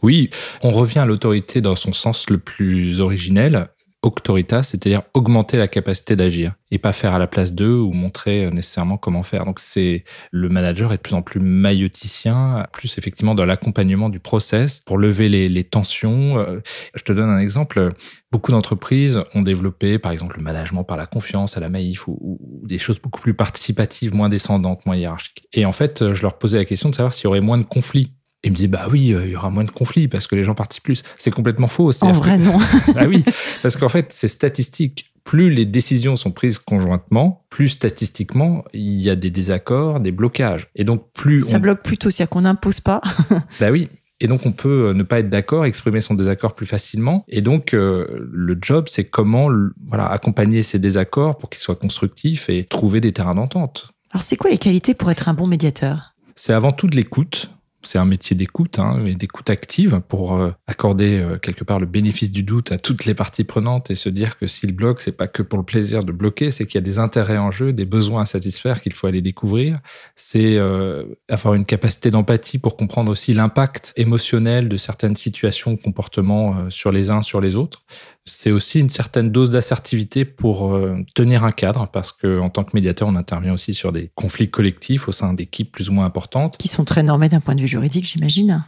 Oui, 0.03 0.29
on 0.61 0.71
revient 0.71 0.99
à 0.99 1.05
l'autorité 1.05 1.61
dans 1.61 1.75
son 1.75 1.93
sens 1.93 2.29
le 2.29 2.37
plus 2.39 2.99
originel 2.99 3.69
auctoritas, 4.07 4.63
c'est-à-dire 4.63 5.03
augmenter 5.13 5.57
la 5.57 5.67
capacité 5.67 6.15
d'agir 6.15 6.53
et 6.71 6.79
pas 6.79 6.93
faire 6.93 7.13
à 7.13 7.19
la 7.19 7.27
place 7.27 7.53
d'eux 7.53 7.77
ou 7.77 7.91
montrer 7.91 8.45
euh, 8.45 8.51
nécessairement 8.51 8.97
comment 8.97 9.21
faire. 9.21 9.45
Donc 9.45 9.59
c'est 9.59 10.05
le 10.31 10.47
manager 10.49 10.93
est 10.93 10.97
de 10.97 11.01
plus 11.01 11.13
en 11.13 11.21
plus 11.21 11.41
mailloticien, 11.41 12.65
plus 12.71 12.97
effectivement 12.97 13.35
dans 13.35 13.45
l'accompagnement 13.45 14.09
du 14.09 14.19
process 14.19 14.81
pour 14.85 14.97
lever 14.97 15.27
les, 15.29 15.63
tensions. 15.65 16.39
Euh, 16.39 16.61
je 16.95 17.03
te 17.03 17.11
donne 17.11 17.29
un 17.29 17.39
exemple. 17.39 17.91
Beaucoup 18.31 18.51
d'entreprises 18.51 19.19
ont 19.35 19.41
développé, 19.41 19.99
par 19.99 20.13
exemple, 20.13 20.37
le 20.37 20.43
management 20.43 20.83
par 20.85 20.95
la 20.95 21.05
confiance 21.05 21.57
à 21.57 21.59
la 21.59 21.69
maïf 21.69 22.07
ou, 22.07 22.17
ou, 22.21 22.65
des 22.65 22.77
choses 22.77 22.99
beaucoup 22.99 23.21
plus 23.21 23.33
participatives, 23.33 24.13
moins 24.13 24.29
descendantes, 24.29 24.85
moins 24.85 24.95
hiérarchiques. 24.95 25.47
Et 25.53 25.65
en 25.65 25.73
fait, 25.73 26.13
je 26.13 26.21
leur 26.21 26.37
posais 26.37 26.57
la 26.57 26.65
question 26.65 26.89
de 26.89 26.95
savoir 26.95 27.13
s'il 27.13 27.25
y 27.25 27.27
aurait 27.27 27.41
moins 27.41 27.57
de 27.57 27.63
conflits 27.63 28.13
il 28.43 28.51
me 28.51 28.55
dit 28.55 28.67
bah 28.67 28.87
oui, 28.91 29.13
euh, 29.13 29.25
il 29.25 29.31
y 29.31 29.35
aura 29.35 29.49
moins 29.49 29.63
de 29.63 29.71
conflits 29.71 30.07
parce 30.07 30.27
que 30.27 30.35
les 30.35 30.43
gens 30.43 30.55
participent 30.55 30.83
plus. 30.83 31.03
C'est 31.17 31.31
complètement 31.31 31.67
faux. 31.67 31.91
En 32.01 32.11
vrai, 32.11 32.37
non. 32.37 32.57
bah 32.95 33.05
oui, 33.07 33.23
parce 33.61 33.75
qu'en 33.75 33.89
fait, 33.89 34.07
c'est 34.11 34.27
statistique. 34.27 35.11
Plus 35.23 35.49
les 35.49 35.65
décisions 35.65 36.15
sont 36.15 36.31
prises 36.31 36.57
conjointement, 36.57 37.45
plus 37.49 37.67
statistiquement, 37.67 38.63
il 38.71 39.01
y 39.01 39.09
a 39.09 39.15
des 39.17 39.29
désaccords, 39.29 39.99
des 39.99 40.13
blocages. 40.13 40.69
Et 40.75 40.85
donc, 40.85 41.11
plus. 41.13 41.41
Ça 41.41 41.59
bloque 41.59 41.83
plutôt, 41.83 42.09
c'est-à-dire 42.09 42.29
qu'on 42.29 42.41
n'impose 42.41 42.79
pas. 42.79 43.01
bah 43.59 43.71
oui. 43.71 43.89
Et 44.19 44.27
donc, 44.27 44.45
on 44.45 44.51
peut 44.51 44.87
euh, 44.87 44.93
ne 44.93 45.03
pas 45.03 45.19
être 45.19 45.29
d'accord, 45.29 45.65
exprimer 45.65 45.99
son 46.01 46.13
désaccord 46.13 46.55
plus 46.55 46.65
facilement. 46.65 47.25
Et 47.27 47.41
donc, 47.41 47.73
euh, 47.73 48.27
le 48.31 48.57
job, 48.61 48.85
c'est 48.87 49.03
comment 49.03 49.49
voilà, 49.85 50.07
accompagner 50.07 50.63
ces 50.63 50.79
désaccords 50.79 51.37
pour 51.37 51.49
qu'ils 51.49 51.61
soient 51.61 51.75
constructifs 51.75 52.49
et 52.49 52.63
trouver 52.63 53.01
des 53.01 53.11
terrains 53.11 53.35
d'entente. 53.35 53.91
Alors, 54.11 54.23
c'est 54.23 54.37
quoi 54.37 54.49
les 54.49 54.57
qualités 54.57 54.93
pour 54.93 55.11
être 55.11 55.27
un 55.27 55.33
bon 55.33 55.45
médiateur? 55.45 56.15
C'est 56.35 56.53
avant 56.53 56.71
tout 56.71 56.87
de 56.87 56.95
l'écoute 56.95 57.51
c'est 57.87 57.97
un 57.97 58.05
métier 58.05 58.35
d'écoute, 58.35 58.79
hein, 58.79 59.03
d'écoute 59.17 59.49
active 59.49 60.01
pour 60.07 60.35
euh, 60.35 60.51
accorder 60.67 61.19
euh, 61.19 61.37
quelque 61.37 61.63
part 61.63 61.79
le 61.79 61.85
bénéfice 61.85 62.31
du 62.31 62.43
doute 62.43 62.71
à 62.71 62.77
toutes 62.77 63.05
les 63.05 63.13
parties 63.13 63.43
prenantes 63.43 63.89
et 63.89 63.95
se 63.95 64.09
dire 64.09 64.37
que 64.37 64.45
s'il 64.45 64.73
bloque, 64.73 65.01
c'est 65.01 65.15
pas 65.15 65.27
que 65.27 65.41
pour 65.41 65.57
le 65.57 65.65
plaisir 65.65 66.03
de 66.03 66.11
bloquer, 66.11 66.51
c'est 66.51 66.65
qu'il 66.65 66.75
y 66.75 66.83
a 66.83 66.85
des 66.85 66.99
intérêts 66.99 67.37
en 67.37 67.49
jeu, 67.49 67.73
des 67.73 67.85
besoins 67.85 68.23
à 68.23 68.25
satisfaire 68.25 68.81
qu'il 68.81 68.93
faut 68.93 69.07
aller 69.07 69.21
découvrir. 69.21 69.79
C'est 70.15 70.57
euh, 70.57 71.05
avoir 71.29 71.53
une 71.53 71.65
capacité 71.65 72.11
d'empathie 72.11 72.59
pour 72.59 72.75
comprendre 72.75 73.09
aussi 73.09 73.33
l'impact 73.33 73.93
émotionnel 73.95 74.67
de 74.67 74.77
certaines 74.77 75.15
situations, 75.15 75.77
comportements 75.77 76.69
sur 76.69 76.91
les 76.91 77.09
uns, 77.09 77.21
sur 77.21 77.41
les 77.41 77.55
autres. 77.55 77.83
C'est 78.27 78.51
aussi 78.51 78.79
une 78.79 78.89
certaine 78.89 79.31
dose 79.31 79.49
d'assertivité 79.49 80.25
pour 80.25 80.75
euh, 80.75 80.97
tenir 81.15 81.43
un 81.43 81.51
cadre, 81.51 81.87
parce 81.87 82.11
que 82.11 82.39
en 82.39 82.49
tant 82.49 82.63
que 82.63 82.71
médiateur, 82.73 83.07
on 83.07 83.15
intervient 83.15 83.53
aussi 83.53 83.73
sur 83.73 83.91
des 83.91 84.11
conflits 84.15 84.49
collectifs 84.49 85.07
au 85.07 85.11
sein 85.11 85.33
d'équipes 85.33 85.71
plus 85.71 85.89
ou 85.89 85.93
moins 85.93 86.05
importantes. 86.05 86.57
Qui 86.57 86.67
sont 86.67 86.85
très 86.85 87.03
normés 87.03 87.29
d'un 87.29 87.39
point 87.39 87.55
de 87.55 87.61
vue 87.61 87.67
juridique, 87.67 88.05
j'imagine. 88.05 88.63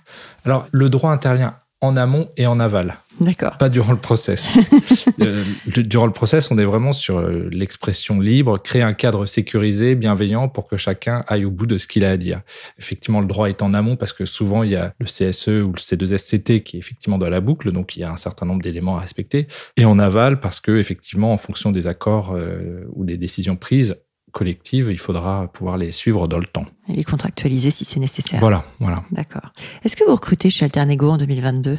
Alors, 0.45 0.67
le 0.71 0.89
droit 0.89 1.11
intervient 1.11 1.55
en 1.81 1.95
amont 1.95 2.29
et 2.37 2.47
en 2.47 2.59
aval. 2.59 2.95
D'accord. 3.19 3.57
Pas 3.57 3.69
durant 3.69 3.91
le 3.91 3.99
process. 3.99 4.57
Euh, 5.21 5.43
durant 5.75 6.05
le 6.05 6.13
process, 6.13 6.49
on 6.49 6.57
est 6.57 6.63
vraiment 6.63 6.93
sur 6.93 7.17
euh, 7.17 7.49
l'expression 7.51 8.21
libre, 8.21 8.57
créer 8.57 8.81
un 8.81 8.93
cadre 8.93 9.25
sécurisé, 9.25 9.95
bienveillant 9.95 10.47
pour 10.47 10.65
que 10.65 10.77
chacun 10.77 11.25
aille 11.27 11.43
au 11.43 11.51
bout 11.51 11.65
de 11.65 11.77
ce 11.77 11.87
qu'il 11.87 12.05
a 12.05 12.11
à 12.11 12.17
dire. 12.17 12.41
Effectivement, 12.77 13.19
le 13.19 13.25
droit 13.25 13.49
est 13.49 13.61
en 13.61 13.73
amont 13.73 13.97
parce 13.97 14.13
que 14.13 14.23
souvent 14.23 14.63
il 14.63 14.71
y 14.71 14.75
a 14.75 14.93
le 14.99 15.05
CSE 15.05 15.47
ou 15.47 15.73
le 15.73 15.79
C2SCT 15.79 16.63
qui 16.63 16.77
est 16.77 16.79
effectivement 16.79 17.17
dans 17.17 17.29
la 17.29 17.41
boucle, 17.41 17.71
donc 17.71 17.97
il 17.97 18.01
y 18.01 18.03
a 18.03 18.11
un 18.11 18.17
certain 18.17 18.45
nombre 18.45 18.61
d'éléments 18.61 18.97
à 18.97 19.01
respecter. 19.01 19.47
Et 19.75 19.83
en 19.83 19.99
aval 19.99 20.39
parce 20.39 20.59
que 20.59 20.77
effectivement, 20.77 21.33
en 21.33 21.37
fonction 21.37 21.71
des 21.71 21.87
accords 21.87 22.33
euh, 22.35 22.85
ou 22.93 23.03
des 23.03 23.17
décisions 23.17 23.57
prises, 23.57 23.97
collectives, 24.31 24.89
il 24.91 24.99
faudra 24.99 25.47
pouvoir 25.51 25.77
les 25.77 25.91
suivre 25.91 26.27
dans 26.27 26.39
le 26.39 26.45
temps. 26.45 26.65
Et 26.87 26.93
les 26.93 27.03
contractualiser 27.03 27.71
si 27.71 27.85
c'est 27.85 27.99
nécessaire. 27.99 28.39
Voilà, 28.39 28.63
voilà. 28.79 29.03
D'accord. 29.11 29.51
Est-ce 29.83 29.95
que 29.95 30.03
vous 30.05 30.15
recrutez 30.15 30.49
chez 30.49 30.65
Alternego 30.65 31.09
en 31.09 31.17
2022 31.17 31.77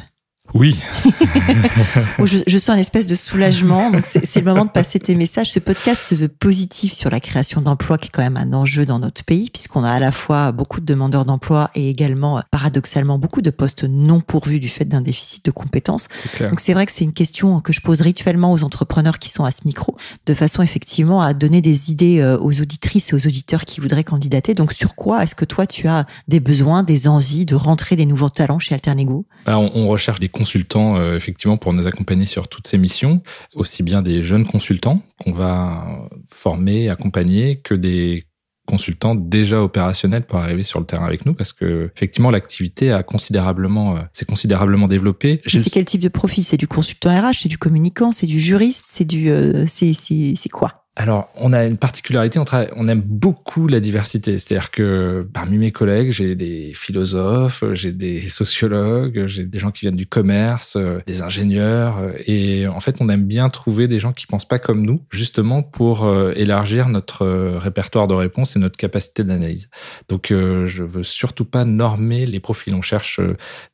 oui. 0.53 0.77
je, 2.23 2.37
je, 2.45 2.57
sens 2.57 2.69
un 2.69 2.77
espèce 2.77 3.07
de 3.07 3.15
soulagement. 3.15 3.89
Donc 3.91 4.05
c'est 4.05 4.39
le 4.39 4.45
moment 4.45 4.65
de 4.65 4.71
passer 4.71 4.99
tes 4.99 5.15
messages. 5.15 5.51
Ce 5.51 5.59
podcast 5.59 6.01
se 6.01 6.15
veut 6.15 6.27
positif 6.27 6.93
sur 6.93 7.09
la 7.09 7.19
création 7.19 7.61
d'emplois, 7.61 7.97
qui 7.97 8.07
est 8.07 8.11
quand 8.11 8.21
même 8.21 8.37
un 8.37 8.53
enjeu 8.53 8.85
dans 8.85 8.99
notre 8.99 9.23
pays, 9.23 9.49
puisqu'on 9.49 9.83
a 9.83 9.91
à 9.91 9.99
la 9.99 10.11
fois 10.11 10.51
beaucoup 10.51 10.81
de 10.81 10.85
demandeurs 10.85 11.25
d'emploi 11.25 11.69
et 11.75 11.89
également, 11.89 12.41
paradoxalement, 12.51 13.17
beaucoup 13.17 13.41
de 13.41 13.49
postes 13.49 13.83
non 13.83 14.19
pourvus 14.19 14.59
du 14.59 14.69
fait 14.69 14.85
d'un 14.85 15.01
déficit 15.01 15.45
de 15.45 15.51
compétences. 15.51 16.07
Donc 16.39 16.59
c'est 16.59 16.73
vrai 16.73 16.85
que 16.85 16.91
c'est 16.91 17.03
une 17.03 17.13
question 17.13 17.61
que 17.61 17.73
je 17.73 17.81
pose 17.81 18.01
rituellement 18.01 18.51
aux 18.51 18.63
entrepreneurs 18.63 19.19
qui 19.19 19.29
sont 19.29 19.45
à 19.45 19.51
ce 19.51 19.61
micro, 19.65 19.95
de 20.25 20.33
façon 20.33 20.61
effectivement 20.61 21.21
à 21.21 21.33
donner 21.33 21.61
des 21.61 21.91
idées 21.91 22.19
euh, 22.19 22.37
aux 22.39 22.61
auditrices 22.61 23.11
et 23.11 23.15
aux 23.15 23.27
auditeurs 23.27 23.65
qui 23.65 23.79
voudraient 23.79 24.03
candidater. 24.03 24.53
Donc 24.53 24.73
sur 24.73 24.95
quoi 24.95 25.23
est-ce 25.23 25.35
que 25.35 25.45
toi 25.45 25.65
tu 25.65 25.87
as 25.87 26.05
des 26.27 26.39
besoins, 26.39 26.83
des 26.83 27.07
envies 27.07 27.45
de 27.45 27.55
rentrer 27.55 27.95
des 27.95 28.05
nouveaux 28.05 28.29
talents 28.29 28.59
chez 28.59 28.75
Alternego? 28.75 29.25
On, 29.47 29.71
on 29.73 29.87
recherche 29.87 30.19
des 30.19 30.29
consultants 30.41 30.97
euh, 30.97 31.15
effectivement 31.15 31.57
pour 31.57 31.71
nous 31.71 31.85
accompagner 31.85 32.25
sur 32.25 32.47
toutes 32.47 32.65
ces 32.65 32.79
missions, 32.79 33.21
aussi 33.53 33.83
bien 33.83 34.01
des 34.01 34.23
jeunes 34.23 34.45
consultants 34.45 35.03
qu'on 35.19 35.31
va 35.31 36.09
former, 36.27 36.89
accompagner, 36.89 37.57
que 37.57 37.75
des 37.75 38.25
consultants 38.65 39.13
déjà 39.15 39.61
opérationnels 39.61 40.23
pour 40.23 40.39
arriver 40.39 40.63
sur 40.63 40.79
le 40.79 40.85
terrain 40.85 41.05
avec 41.05 41.25
nous 41.25 41.33
parce 41.33 41.51
que 41.51 41.91
effectivement 41.95 42.31
l'activité 42.31 42.91
a 42.91 43.03
considérablement 43.03 43.97
euh, 43.97 43.99
s'est 44.13 44.25
considérablement 44.25 44.87
développée. 44.87 45.41
C'est 45.45 45.69
quel 45.69 45.85
type 45.85 46.01
de 46.01 46.09
profil? 46.09 46.43
C'est 46.43 46.57
du 46.57 46.67
consultant 46.67 47.09
RH, 47.09 47.41
c'est 47.41 47.49
du 47.49 47.57
communicant, 47.57 48.11
c'est 48.11 48.27
du 48.27 48.39
juriste, 48.39 48.85
c'est 48.89 49.05
du 49.05 49.29
euh, 49.29 49.65
c'est 49.67 49.93
c'est 49.93 50.49
quoi? 50.49 50.80
Alors, 50.97 51.29
on 51.35 51.53
a 51.53 51.63
une 51.63 51.77
particularité, 51.77 52.37
on, 52.37 52.87
aime 52.89 53.01
beaucoup 53.01 53.67
la 53.67 53.79
diversité. 53.79 54.37
C'est-à-dire 54.37 54.71
que 54.71 55.25
parmi 55.31 55.57
mes 55.57 55.71
collègues, 55.71 56.11
j'ai 56.11 56.35
des 56.35 56.73
philosophes, 56.73 57.63
j'ai 57.71 57.93
des 57.93 58.27
sociologues, 58.27 59.25
j'ai 59.25 59.45
des 59.45 59.57
gens 59.57 59.71
qui 59.71 59.85
viennent 59.85 59.95
du 59.95 60.05
commerce, 60.05 60.75
euh, 60.75 60.99
des 61.07 61.21
ingénieurs. 61.21 61.97
Euh, 61.99 62.11
et 62.27 62.67
en 62.67 62.81
fait, 62.81 62.97
on 62.99 63.07
aime 63.07 63.23
bien 63.23 63.49
trouver 63.49 63.87
des 63.87 63.99
gens 63.99 64.11
qui 64.11 64.27
pensent 64.27 64.47
pas 64.47 64.59
comme 64.59 64.81
nous, 64.85 65.01
justement 65.11 65.63
pour 65.63 66.03
euh, 66.03 66.33
élargir 66.35 66.89
notre 66.89 67.25
répertoire 67.25 68.09
de 68.09 68.13
réponses 68.13 68.57
et 68.57 68.59
notre 68.59 68.77
capacité 68.77 69.23
d'analyse. 69.23 69.69
Donc, 70.09 70.27
je 70.29 70.83
veux 70.83 71.03
surtout 71.03 71.45
pas 71.45 71.63
normer 71.63 72.25
les 72.25 72.41
profils. 72.41 72.75
On 72.75 72.81
cherche 72.81 73.21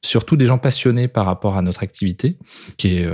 surtout 0.04 0.38
des 0.38 0.46
gens 0.46 0.60
passionnés 0.60 1.08
par 1.08 1.26
rapport 1.26 1.58
à 1.58 1.64
notre 1.64 1.82
activité, 1.82 2.38
qui 2.78 2.98
est 2.98 3.10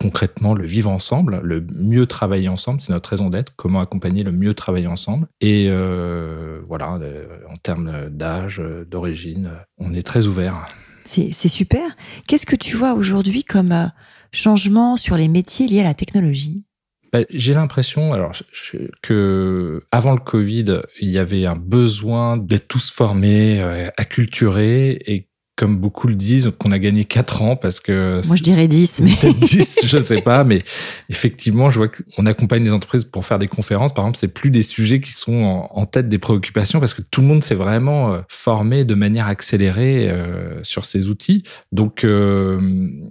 concrètement 0.00 0.54
le 0.54 0.64
vivre 0.64 0.90
ensemble, 0.90 1.40
le 1.42 1.64
mieux 1.74 2.06
travailler 2.06 2.48
ensemble, 2.48 2.80
c'est 2.80 2.92
notre 2.92 3.10
raison 3.10 3.30
d'être, 3.30 3.52
comment 3.56 3.80
accompagner 3.80 4.22
le 4.22 4.32
mieux 4.32 4.54
travailler 4.54 4.86
ensemble. 4.86 5.26
Et 5.40 5.66
euh, 5.68 6.60
voilà, 6.68 6.94
euh, 7.02 7.26
en 7.50 7.56
termes 7.56 8.08
d'âge, 8.10 8.62
d'origine, 8.88 9.50
on 9.78 9.94
est 9.94 10.06
très 10.06 10.26
ouvert. 10.26 10.68
C'est 11.04 11.32
super. 11.32 11.96
Qu'est-ce 12.26 12.44
que 12.44 12.56
tu 12.56 12.76
vois 12.76 12.92
aujourd'hui 12.92 13.42
comme 13.42 13.72
euh, 13.72 13.86
changement 14.30 14.98
sur 14.98 15.16
les 15.16 15.28
métiers 15.28 15.66
liés 15.66 15.80
à 15.80 15.84
la 15.84 15.94
technologie? 15.94 16.64
Bah, 17.10 17.20
j'ai 17.30 17.54
l'impression, 17.54 18.12
alors 18.12 18.32
que 19.02 19.82
avant 19.90 20.12
le 20.12 20.20
Covid, 20.20 20.82
il 21.00 21.08
y 21.08 21.16
avait 21.16 21.46
un 21.46 21.56
besoin 21.56 22.36
d'être 22.36 22.68
tous 22.68 22.90
formés, 22.90 23.62
acculturés, 23.96 24.98
et 25.06 25.28
comme 25.58 25.76
beaucoup 25.76 26.06
le 26.06 26.14
disent, 26.14 26.52
qu'on 26.56 26.70
a 26.70 26.78
gagné 26.78 27.04
4 27.04 27.42
ans 27.42 27.56
parce 27.56 27.80
que... 27.80 28.20
Moi, 28.28 28.36
je 28.36 28.44
dirais 28.44 28.68
10, 28.68 29.00
mais... 29.02 29.10
Peut-être 29.20 29.40
10, 29.40 29.80
je 29.86 29.98
sais 29.98 30.22
pas, 30.22 30.44
mais 30.44 30.62
effectivement, 31.08 31.68
je 31.68 31.78
vois 31.78 31.88
qu'on 31.88 32.26
accompagne 32.26 32.62
les 32.62 32.72
entreprises 32.72 33.04
pour 33.04 33.26
faire 33.26 33.40
des 33.40 33.48
conférences. 33.48 33.92
Par 33.92 34.04
exemple, 34.04 34.18
c'est 34.18 34.28
plus 34.28 34.50
des 34.50 34.62
sujets 34.62 35.00
qui 35.00 35.12
sont 35.12 35.66
en, 35.68 35.84
tête 35.84 36.08
des 36.08 36.18
préoccupations 36.18 36.78
parce 36.78 36.94
que 36.94 37.02
tout 37.02 37.22
le 37.22 37.26
monde 37.26 37.42
s'est 37.42 37.56
vraiment 37.56 38.12
euh, 38.12 38.20
formé 38.28 38.84
de 38.84 38.94
manière 38.94 39.26
accélérée 39.26 40.08
euh, 40.08 40.62
sur 40.62 40.84
ces 40.84 41.08
outils. 41.08 41.42
Donc, 41.72 42.04
euh, 42.04 42.58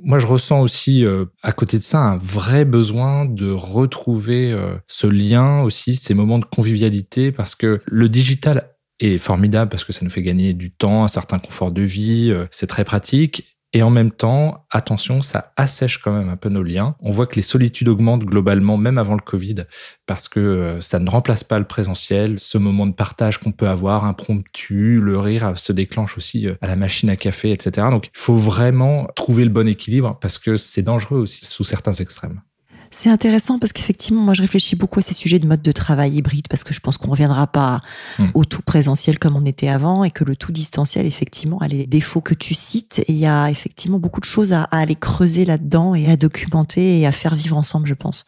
moi, 0.04 0.20
je 0.20 0.26
ressens 0.26 0.62
aussi, 0.62 1.06
à 1.44 1.52
côté 1.52 1.78
de 1.78 1.84
ça, 1.84 2.00
un 2.00 2.18
vrai 2.18 2.64
besoin 2.64 3.26
de 3.26 3.52
retrouver 3.52 4.58
ce 4.88 5.08
lien 5.08 5.64
aussi, 5.64 5.96
ces 5.96 6.14
moments 6.14 6.40
de 6.40 6.46
convivialité 6.46 7.34
parce 7.34 7.56
que 7.56 7.82
le 7.86 8.08
digital 8.08 8.70
est 9.00 9.18
formidable 9.18 9.70
parce 9.70 9.84
que 9.84 9.94
ça 9.94 10.04
nous 10.04 10.10
fait 10.10 10.22
gagner 10.22 10.54
du 10.54 10.72
temps, 10.72 11.04
un 11.04 11.08
certain 11.08 11.40
confort 11.40 11.72
de 11.72 11.82
vie, 11.82 12.32
euh, 12.32 12.46
c'est 12.52 12.68
très 12.68 12.84
pratique. 12.84 13.58
Et 13.74 13.84
en 13.84 13.90
même 13.90 14.12
temps, 14.12 14.66
attention, 14.72 15.22
ça 15.22 15.52
assèche 15.58 15.98
quand 15.98 16.14
même 16.14 16.30
un 16.30 16.38
peu 16.38 16.48
nos 16.48 16.64
liens. 16.64 16.96
On 17.02 17.12
voit 17.12 17.28
que 17.28 17.36
les 17.36 17.42
solitudes 17.42 17.90
augmentent 17.90 18.24
globalement, 18.24 18.78
même 18.78 18.98
avant 18.98 19.14
le 19.14 19.22
Covid, 19.22 19.66
parce 20.06 20.30
que 20.30 20.40
euh, 20.40 20.82
ça 20.82 21.00
ne 21.00 21.10
remplace 21.10 21.44
pas 21.44 21.60
le 21.60 21.66
présentiel. 21.66 22.40
Ce 22.40 22.58
moment 22.58 22.88
de 22.88 22.94
partage 22.94 23.40
qu'on 23.40 23.52
peut 23.52 23.68
avoir, 23.68 24.06
impromptu, 24.06 25.02
le 25.02 25.20
rire 25.20 25.58
se 25.58 25.74
déclenche 25.74 26.18
aussi 26.18 26.48
euh, 26.48 26.56
à 26.62 26.68
la 26.68 26.78
machine 26.78 27.10
à 27.10 27.18
café, 27.18 27.52
etc. 27.52 27.88
Donc, 27.92 28.06
il 28.06 28.20
faut 28.20 28.36
vraiment 28.36 29.08
trouver 29.16 29.44
le 29.44 29.52
bon 29.52 29.68
équilibre 29.68 30.18
parce 30.22 30.40
que 30.40 30.56
c'est 30.56 30.82
dangereux 30.82 31.20
aussi 31.20 31.46
sous 31.46 31.66
certains 31.66 31.94
extrêmes. 31.94 32.42
C'est 32.92 33.10
intéressant 33.10 33.60
parce 33.60 33.74
qu'effectivement, 33.74 34.22
moi, 34.22 34.34
je 34.34 34.42
réfléchis 34.42 34.76
beaucoup 34.76 35.00
à 35.00 35.02
ces 35.02 35.14
sujets 35.14 35.40
de 35.40 35.48
mode 35.48 35.62
de 35.62 35.72
travail 35.72 36.16
hybride 36.16 36.48
parce 36.50 36.64
que 36.64 36.74
je 36.74 36.80
pense 36.80 36.98
qu'on 36.98 37.08
ne 37.08 37.12
reviendra 37.12 37.48
pas 37.48 37.82
hmm. 38.20 38.28
au 38.34 38.46
tout 38.46 38.62
présentiel 38.62 39.20
comme 39.20 39.36
on 39.36 39.46
était 39.46 39.68
avant 39.68 40.04
et 40.04 40.12
que 40.12 40.24
le 40.24 40.36
tout 40.36 40.52
distanciel, 40.52 41.06
effectivement, 41.06 41.60
a 41.60 41.68
les 41.68 41.88
défauts 41.88 42.22
que 42.22 42.34
tu 42.34 42.54
cites. 42.54 43.00
Et 43.08 43.12
il 43.12 43.18
y 43.18 43.26
a 43.26 43.50
effectivement 43.50 44.00
beaucoup 44.00 44.20
de 44.20 44.26
choses 44.26 44.54
à, 44.54 44.64
aller 44.64 44.96
creuser 44.96 45.46
là-dedans 45.46 45.96
et 45.96 46.08
à 46.08 46.16
documenter 46.16 47.00
et 47.00 47.08
à 47.08 47.12
faire 47.12 47.36
vivre 47.36 47.58
ensemble, 47.58 47.88
je 47.88 47.94
pense. 47.94 48.26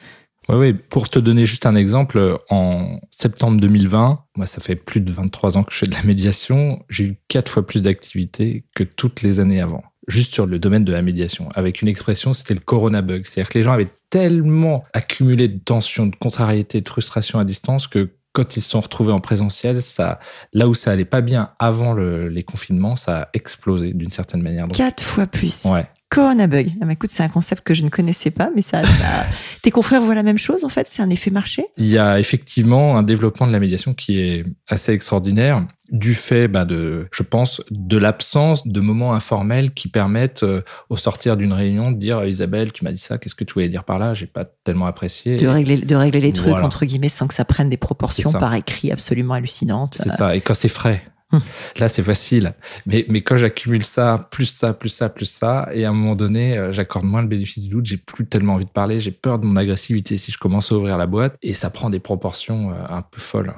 Oui, 0.47 0.55
oui. 0.55 0.73
Pour 0.73 1.09
te 1.09 1.19
donner 1.19 1.45
juste 1.45 1.65
un 1.65 1.75
exemple, 1.75 2.39
en 2.49 2.99
septembre 3.11 3.59
2020, 3.61 4.23
moi, 4.35 4.45
ça 4.45 4.61
fait 4.61 4.75
plus 4.75 5.01
de 5.01 5.11
23 5.11 5.57
ans 5.57 5.63
que 5.63 5.71
je 5.71 5.77
fais 5.77 5.87
de 5.87 5.93
la 5.93 6.03
médiation. 6.03 6.83
J'ai 6.89 7.03
eu 7.03 7.17
quatre 7.27 7.51
fois 7.51 7.65
plus 7.65 7.83
d'activités 7.83 8.65
que 8.75 8.83
toutes 8.83 9.21
les 9.21 9.39
années 9.39 9.61
avant 9.61 9.83
juste 10.09 10.33
sur 10.33 10.45
le 10.45 10.59
domaine 10.59 10.83
de 10.83 10.91
la 10.91 11.01
médiation, 11.01 11.49
avec 11.53 11.81
une 11.81 11.87
expression, 11.87 12.33
c'était 12.33 12.55
le 12.55 12.59
corona 12.59 13.01
bug. 13.01 13.25
C'est-à-dire 13.25 13.49
que 13.49 13.57
les 13.57 13.63
gens 13.63 13.71
avaient 13.71 13.89
tellement 14.09 14.83
accumulé 14.93 15.47
de 15.47 15.59
tensions, 15.59 16.07
de 16.07 16.15
contrariétés, 16.15 16.81
de 16.81 16.89
frustration 16.89 17.39
à 17.39 17.43
distance 17.43 17.87
que 17.87 18.09
quand 18.33 18.55
ils 18.55 18.61
se 18.61 18.69
sont 18.69 18.81
retrouvés 18.81 19.11
en 19.11 19.19
présentiel, 19.19 19.81
ça, 19.81 20.19
là 20.53 20.67
où 20.67 20.75
ça 20.75 20.91
allait 20.91 21.05
pas 21.05 21.21
bien 21.21 21.51
avant 21.59 21.93
les 21.93 22.43
confinements, 22.43 22.95
ça 22.95 23.21
a 23.21 23.29
explosé 23.33 23.93
d'une 23.93 24.11
certaine 24.11 24.41
manière. 24.41 24.67
Quatre 24.67 25.03
fois 25.03 25.25
plus. 25.25 25.65
Ouais. 25.65 25.87
Corona 26.09 26.47
bug. 26.47 26.71
Ah, 26.81 26.85
bah, 26.85 26.93
écoute, 26.93 27.11
c'est 27.11 27.21
un 27.21 27.29
concept 27.29 27.63
que 27.63 27.75
je 27.75 27.83
ne 27.83 27.89
connaissais 27.89 28.31
pas, 28.31 28.49
mais 28.55 28.63
ça, 28.63 28.81
tes 29.61 29.69
confrères 29.69 30.01
voient 30.01 30.15
la 30.15 30.23
même 30.23 30.39
chose 30.39 30.63
en 30.63 30.69
fait? 30.69 30.87
C'est 30.89 31.03
un 31.03 31.09
effet 31.09 31.29
marché? 31.29 31.65
Il 31.77 31.87
y 31.87 31.99
a 31.99 32.19
effectivement 32.19 32.97
un 32.97 33.03
développement 33.03 33.45
de 33.45 33.51
la 33.51 33.59
médiation 33.59 33.93
qui 33.93 34.19
est 34.19 34.43
assez 34.67 34.91
extraordinaire 34.91 35.65
du 35.91 36.13
fait, 36.13 36.47
bah, 36.47 36.65
de, 36.65 37.07
je 37.11 37.23
pense, 37.23 37.61
de 37.71 37.97
l'absence 37.97 38.67
de 38.67 38.79
moments 38.79 39.13
informels 39.13 39.71
qui 39.71 39.87
permettent, 39.87 40.43
euh, 40.43 40.61
au 40.89 40.97
sortir 40.97 41.37
d'une 41.37 41.53
réunion, 41.53 41.91
de 41.91 41.97
dire 41.97 42.25
Isabelle, 42.25 42.71
tu 42.71 42.83
m'as 42.83 42.91
dit 42.91 42.99
ça, 42.99 43.17
qu'est-ce 43.17 43.35
que 43.35 43.43
tu 43.43 43.53
voulais 43.53 43.69
dire 43.69 43.83
par 43.83 43.99
là? 43.99 44.13
J'ai 44.13 44.27
pas 44.27 44.45
tellement 44.45 44.85
apprécié. 44.85 45.37
De 45.37 45.47
régler, 45.47 45.77
de 45.77 45.95
régler 45.95 46.21
les 46.21 46.33
trucs 46.33 46.57
entre 46.57 46.85
guillemets 46.85 47.09
sans 47.09 47.27
que 47.27 47.33
ça 47.33 47.45
prenne 47.45 47.69
des 47.69 47.77
proportions 47.77 48.31
par 48.31 48.53
écrit 48.55 48.91
absolument 48.91 49.35
hallucinantes. 49.35 49.95
C'est 49.99 50.09
ça. 50.09 50.35
Et 50.35 50.41
quand 50.41 50.53
c'est 50.53 50.69
frais. 50.69 51.03
Hum. 51.31 51.41
Là, 51.77 51.89
c'est 51.89 52.01
facile. 52.01 52.55
Mais, 52.87 53.05
mais 53.07 53.21
quand 53.21 53.37
j'accumule 53.37 53.83
ça, 53.83 54.27
plus 54.31 54.47
ça, 54.47 54.73
plus 54.73 54.89
ça, 54.89 55.09
plus 55.09 55.25
ça, 55.25 55.69
et 55.73 55.85
à 55.85 55.89
un 55.89 55.93
moment 55.93 56.15
donné, 56.15 56.57
euh, 56.57 56.71
j'accorde 56.71 57.05
moins 57.05 57.21
le 57.21 57.27
bénéfice 57.27 57.63
du 57.63 57.69
doute, 57.69 57.85
j'ai 57.85 57.97
plus 57.97 58.25
tellement 58.25 58.55
envie 58.55 58.65
de 58.65 58.71
parler, 58.71 58.99
j'ai 58.99 59.11
peur 59.11 59.37
de 59.37 59.45
mon 59.45 59.55
agressivité 59.55 60.17
si 60.17 60.31
je 60.31 60.39
commence 60.39 60.71
à 60.71 60.75
ouvrir 60.75 60.97
la 60.97 61.05
boîte, 61.05 61.37
et 61.43 61.53
ça 61.53 61.69
prend 61.69 61.91
des 61.91 61.99
proportions 61.99 62.71
euh, 62.71 62.75
un 62.89 63.03
peu 63.03 63.19
folles. 63.19 63.53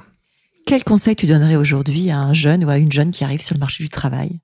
Quel 0.65 0.83
conseil 0.83 1.15
tu 1.15 1.27
donnerais 1.27 1.55
aujourd'hui 1.55 2.11
à 2.11 2.19
un 2.19 2.33
jeune 2.33 2.65
ou 2.65 2.69
à 2.69 2.77
une 2.77 2.91
jeune 2.91 3.11
qui 3.11 3.23
arrive 3.23 3.41
sur 3.41 3.55
le 3.55 3.59
marché 3.59 3.83
du 3.83 3.89
travail? 3.89 4.39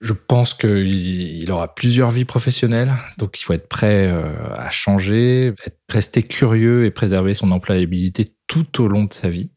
Je 0.00 0.14
pense 0.14 0.52
qu'il 0.54 1.48
aura 1.50 1.74
plusieurs 1.74 2.10
vies 2.10 2.24
professionnelles, 2.24 2.92
donc 3.18 3.40
il 3.40 3.44
faut 3.44 3.52
être 3.52 3.68
prêt 3.68 4.08
euh, 4.08 4.32
à 4.56 4.68
changer, 4.70 5.54
être, 5.64 5.78
rester 5.88 6.24
curieux 6.24 6.84
et 6.84 6.90
préserver 6.90 7.34
son 7.34 7.52
employabilité 7.52 8.34
tout 8.48 8.82
au 8.82 8.88
long 8.88 9.04
de 9.04 9.12
sa 9.12 9.28
vie. 9.28 9.50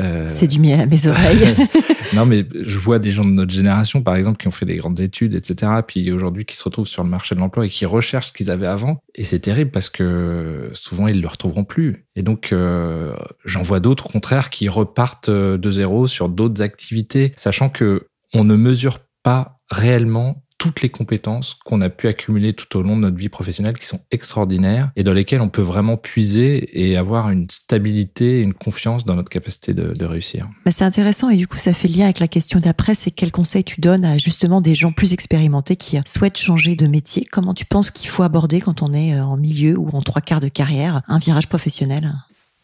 Euh, 0.00 0.28
c'est 0.28 0.46
du 0.46 0.58
miel 0.58 0.80
à 0.80 0.86
mes 0.86 1.06
oreilles. 1.06 1.54
non, 2.14 2.26
mais 2.26 2.44
je 2.54 2.78
vois 2.78 2.98
des 2.98 3.10
gens 3.10 3.24
de 3.24 3.30
notre 3.30 3.52
génération, 3.52 4.02
par 4.02 4.16
exemple, 4.16 4.38
qui 4.38 4.46
ont 4.46 4.52
fait 4.52 4.66
des 4.66 4.76
grandes 4.76 5.00
études, 5.00 5.34
etc., 5.34 5.72
puis 5.86 6.12
aujourd'hui 6.12 6.44
qui 6.44 6.56
se 6.56 6.64
retrouvent 6.64 6.86
sur 6.86 7.02
le 7.02 7.08
marché 7.08 7.34
de 7.34 7.40
l'emploi 7.40 7.66
et 7.66 7.68
qui 7.68 7.86
recherchent 7.86 8.28
ce 8.28 8.32
qu'ils 8.32 8.50
avaient 8.50 8.66
avant. 8.66 8.98
Et 9.14 9.24
c'est 9.24 9.38
terrible 9.38 9.70
parce 9.70 9.88
que 9.88 10.70
souvent, 10.74 11.08
ils 11.08 11.16
ne 11.16 11.22
le 11.22 11.28
retrouveront 11.28 11.64
plus. 11.64 12.06
Et 12.14 12.22
donc, 12.22 12.52
euh, 12.52 13.14
j'en 13.44 13.62
vois 13.62 13.80
d'autres, 13.80 14.06
au 14.06 14.10
contraire, 14.10 14.50
qui 14.50 14.68
repartent 14.68 15.30
de 15.30 15.70
zéro 15.70 16.06
sur 16.06 16.28
d'autres 16.28 16.62
activités, 16.62 17.32
sachant 17.36 17.70
que 17.70 18.08
on 18.34 18.44
ne 18.44 18.56
mesure 18.56 18.98
pas 19.22 19.60
réellement 19.70 20.44
toutes 20.58 20.82
les 20.82 20.88
compétences 20.88 21.54
qu'on 21.64 21.80
a 21.80 21.90
pu 21.90 22.08
accumuler 22.08 22.52
tout 22.52 22.76
au 22.76 22.82
long 22.82 22.96
de 22.96 23.02
notre 23.02 23.16
vie 23.16 23.28
professionnelle 23.28 23.78
qui 23.78 23.86
sont 23.86 24.00
extraordinaires 24.10 24.90
et 24.96 25.04
dans 25.04 25.12
lesquelles 25.12 25.40
on 25.40 25.48
peut 25.48 25.62
vraiment 25.62 25.96
puiser 25.96 26.80
et 26.80 26.96
avoir 26.96 27.30
une 27.30 27.48
stabilité, 27.50 28.40
une 28.40 28.54
confiance 28.54 29.04
dans 29.04 29.14
notre 29.14 29.28
capacité 29.28 29.74
de, 29.74 30.04
réussir. 30.06 30.48
Bah, 30.64 30.70
c'est 30.70 30.84
intéressant 30.84 31.30
et 31.30 31.36
du 31.36 31.48
coup 31.48 31.58
ça 31.58 31.72
fait 31.72 31.88
lien 31.88 32.04
avec 32.04 32.20
la 32.20 32.28
question 32.28 32.60
d'après, 32.60 32.94
c'est 32.94 33.10
quels 33.10 33.32
conseils 33.32 33.64
tu 33.64 33.80
donnes 33.80 34.04
à 34.04 34.18
justement 34.18 34.60
des 34.60 34.74
gens 34.74 34.92
plus 34.92 35.12
expérimentés 35.12 35.76
qui 35.76 35.98
souhaitent 36.06 36.38
changer 36.38 36.76
de 36.76 36.86
métier? 36.86 37.26
Comment 37.30 37.54
tu 37.54 37.64
penses 37.64 37.90
qu'il 37.90 38.08
faut 38.08 38.22
aborder 38.22 38.60
quand 38.60 38.82
on 38.82 38.92
est 38.92 39.14
euh, 39.14 39.24
en 39.24 39.36
milieu 39.36 39.76
ou 39.76 39.88
en 39.90 40.02
trois 40.02 40.22
quarts 40.22 40.40
de 40.40 40.48
carrière 40.48 41.02
un 41.08 41.18
virage 41.18 41.48
professionnel? 41.48 42.14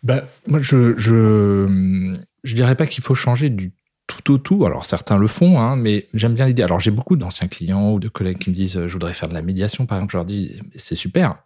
Bah, 0.02 0.24
moi, 0.46 0.60
je, 0.60 0.96
je, 0.96 2.16
je 2.44 2.54
dirais 2.54 2.74
pas 2.74 2.86
qu'il 2.86 3.02
faut 3.04 3.14
changer 3.14 3.50
du 3.50 3.72
tout 4.16 4.32
au 4.32 4.38
tout. 4.38 4.66
Alors 4.66 4.84
certains 4.84 5.16
le 5.16 5.26
font, 5.26 5.60
hein, 5.60 5.76
mais 5.76 6.08
j'aime 6.14 6.34
bien 6.34 6.46
l'idée. 6.46 6.62
Alors 6.62 6.80
j'ai 6.80 6.90
beaucoup 6.90 7.16
d'anciens 7.16 7.48
clients 7.48 7.92
ou 7.92 8.00
de 8.00 8.08
collègues 8.08 8.38
qui 8.38 8.50
me 8.50 8.54
disent 8.54 8.86
je 8.86 8.92
voudrais 8.92 9.14
faire 9.14 9.28
de 9.28 9.34
la 9.34 9.42
médiation, 9.42 9.86
par 9.86 9.98
exemple. 9.98 10.12
Je 10.12 10.16
leur 10.18 10.26
dis 10.26 10.60
c'est 10.76 10.94
super 10.94 11.36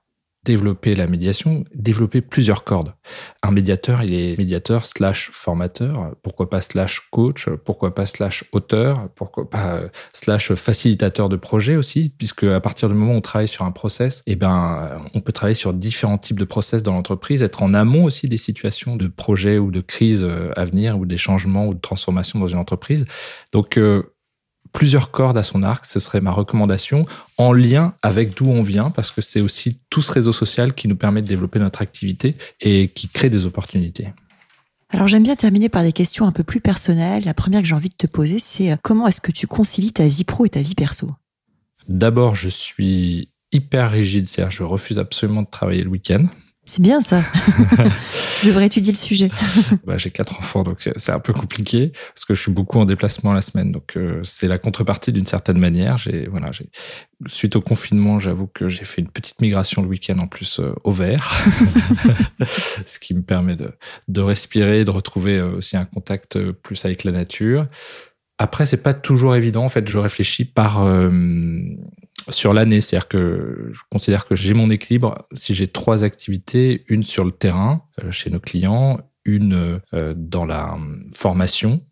développer 0.46 0.94
la 0.94 1.08
médiation, 1.08 1.64
développer 1.74 2.20
plusieurs 2.20 2.62
cordes. 2.62 2.94
Un 3.42 3.50
médiateur, 3.50 4.02
il 4.02 4.14
est 4.14 4.38
médiateur 4.38 4.86
slash 4.86 5.28
formateur, 5.32 6.14
pourquoi 6.22 6.48
pas 6.48 6.60
slash 6.60 7.00
coach, 7.10 7.48
pourquoi 7.64 7.94
pas 7.94 8.06
slash 8.06 8.44
auteur, 8.52 9.08
pourquoi 9.16 9.50
pas 9.50 9.74
euh, 9.74 9.88
slash 10.12 10.54
facilitateur 10.54 11.28
de 11.28 11.36
projet 11.36 11.74
aussi, 11.74 12.14
puisque 12.16 12.44
à 12.44 12.60
partir 12.60 12.88
du 12.88 12.94
moment 12.94 13.14
où 13.14 13.16
on 13.16 13.20
travaille 13.20 13.48
sur 13.48 13.64
un 13.64 13.72
process, 13.72 14.22
eh 14.26 14.36
ben, 14.36 15.02
on 15.14 15.20
peut 15.20 15.32
travailler 15.32 15.56
sur 15.56 15.74
différents 15.74 16.18
types 16.18 16.38
de 16.38 16.44
process 16.44 16.84
dans 16.84 16.92
l'entreprise, 16.92 17.42
être 17.42 17.62
en 17.62 17.74
amont 17.74 18.04
aussi 18.04 18.28
des 18.28 18.36
situations 18.36 18.94
de 18.94 19.08
projet 19.08 19.58
ou 19.58 19.72
de 19.72 19.80
crise 19.80 20.24
euh, 20.24 20.52
à 20.56 20.64
venir 20.64 20.96
ou 20.96 21.06
des 21.06 21.16
changements 21.16 21.66
ou 21.66 21.74
de 21.74 21.80
transformations 21.80 22.38
dans 22.38 22.48
une 22.48 22.58
entreprise. 22.58 23.04
Donc, 23.52 23.76
euh, 23.76 24.15
plusieurs 24.72 25.10
cordes 25.10 25.38
à 25.38 25.42
son 25.42 25.62
arc, 25.62 25.86
ce 25.86 26.00
serait 26.00 26.20
ma 26.20 26.30
recommandation, 26.30 27.06
en 27.38 27.52
lien 27.52 27.94
avec 28.02 28.36
d'où 28.36 28.48
on 28.48 28.62
vient, 28.62 28.90
parce 28.90 29.10
que 29.10 29.20
c'est 29.20 29.40
aussi 29.40 29.80
tout 29.90 30.02
ce 30.02 30.12
réseau 30.12 30.32
social 30.32 30.74
qui 30.74 30.88
nous 30.88 30.96
permet 30.96 31.22
de 31.22 31.26
développer 31.26 31.58
notre 31.58 31.82
activité 31.82 32.36
et 32.60 32.88
qui 32.88 33.08
crée 33.08 33.30
des 33.30 33.46
opportunités. 33.46 34.08
Alors 34.90 35.08
j'aime 35.08 35.24
bien 35.24 35.36
terminer 35.36 35.68
par 35.68 35.82
des 35.82 35.92
questions 35.92 36.26
un 36.26 36.32
peu 36.32 36.44
plus 36.44 36.60
personnelles. 36.60 37.24
La 37.24 37.34
première 37.34 37.60
que 37.60 37.66
j'ai 37.66 37.74
envie 37.74 37.88
de 37.88 37.96
te 37.96 38.06
poser, 38.06 38.38
c'est 38.38 38.72
euh, 38.72 38.76
comment 38.82 39.08
est-ce 39.08 39.20
que 39.20 39.32
tu 39.32 39.46
concilies 39.46 39.92
ta 39.92 40.06
vie 40.06 40.24
pro 40.24 40.46
et 40.46 40.50
ta 40.50 40.62
vie 40.62 40.74
perso? 40.74 41.12
D'abord, 41.88 42.34
je 42.34 42.48
suis 42.48 43.30
hyper 43.52 43.90
rigide, 43.90 44.26
c'est-à-dire 44.26 44.50
je 44.50 44.62
refuse 44.62 44.98
absolument 44.98 45.42
de 45.42 45.50
travailler 45.50 45.82
le 45.82 45.90
week-end. 45.90 46.26
C'est 46.68 46.82
bien 46.82 47.00
ça. 47.00 47.20
je 48.42 48.48
devrais 48.48 48.66
étudier 48.66 48.92
le 48.92 48.98
sujet. 48.98 49.30
bah, 49.86 49.96
j'ai 49.96 50.10
quatre 50.10 50.36
enfants, 50.38 50.64
donc 50.64 50.90
c'est 50.96 51.12
un 51.12 51.20
peu 51.20 51.32
compliqué 51.32 51.92
parce 52.12 52.24
que 52.24 52.34
je 52.34 52.42
suis 52.42 52.50
beaucoup 52.50 52.80
en 52.80 52.84
déplacement 52.84 53.32
la 53.32 53.40
semaine. 53.40 53.70
Donc 53.70 53.96
euh, 53.96 54.20
c'est 54.24 54.48
la 54.48 54.58
contrepartie 54.58 55.12
d'une 55.12 55.26
certaine 55.26 55.58
manière. 55.58 55.96
J'ai 55.96 56.26
voilà, 56.26 56.50
j'ai 56.50 56.68
suite 57.28 57.54
au 57.54 57.60
confinement, 57.60 58.18
j'avoue 58.18 58.48
que 58.48 58.68
j'ai 58.68 58.84
fait 58.84 59.00
une 59.00 59.08
petite 59.08 59.40
migration 59.40 59.80
le 59.80 59.88
week-end 59.88 60.18
en 60.18 60.26
plus 60.26 60.58
euh, 60.58 60.74
au 60.82 60.90
vert, 60.90 61.44
ce 62.84 62.98
qui 62.98 63.14
me 63.14 63.22
permet 63.22 63.54
de, 63.54 63.70
de 64.08 64.20
respirer, 64.20 64.84
de 64.84 64.90
retrouver 64.90 65.38
euh, 65.38 65.58
aussi 65.58 65.76
un 65.76 65.84
contact 65.84 66.38
plus 66.50 66.84
avec 66.84 67.04
la 67.04 67.12
nature. 67.12 67.68
Après, 68.38 68.66
c'est 68.66 68.82
pas 68.82 68.92
toujours 68.92 69.36
évident. 69.36 69.64
En 69.64 69.70
fait, 69.70 69.88
je 69.88 69.98
réfléchis 69.98 70.44
par 70.44 70.84
sur 72.28 72.52
l'année. 72.52 72.80
C'est-à-dire 72.80 73.08
que 73.08 73.70
je 73.72 73.80
considère 73.90 74.26
que 74.26 74.34
j'ai 74.34 74.54
mon 74.54 74.70
équilibre 74.70 75.26
si 75.32 75.54
j'ai 75.54 75.68
trois 75.68 76.04
activités, 76.04 76.84
une 76.88 77.02
sur 77.02 77.24
le 77.24 77.32
terrain 77.32 77.82
euh, 78.02 78.10
chez 78.10 78.30
nos 78.30 78.40
clients, 78.40 79.00
une 79.24 79.80
euh, 79.94 80.14
dans 80.16 80.44
la 80.44 80.74
euh, 80.74 80.78
formation 81.14 81.82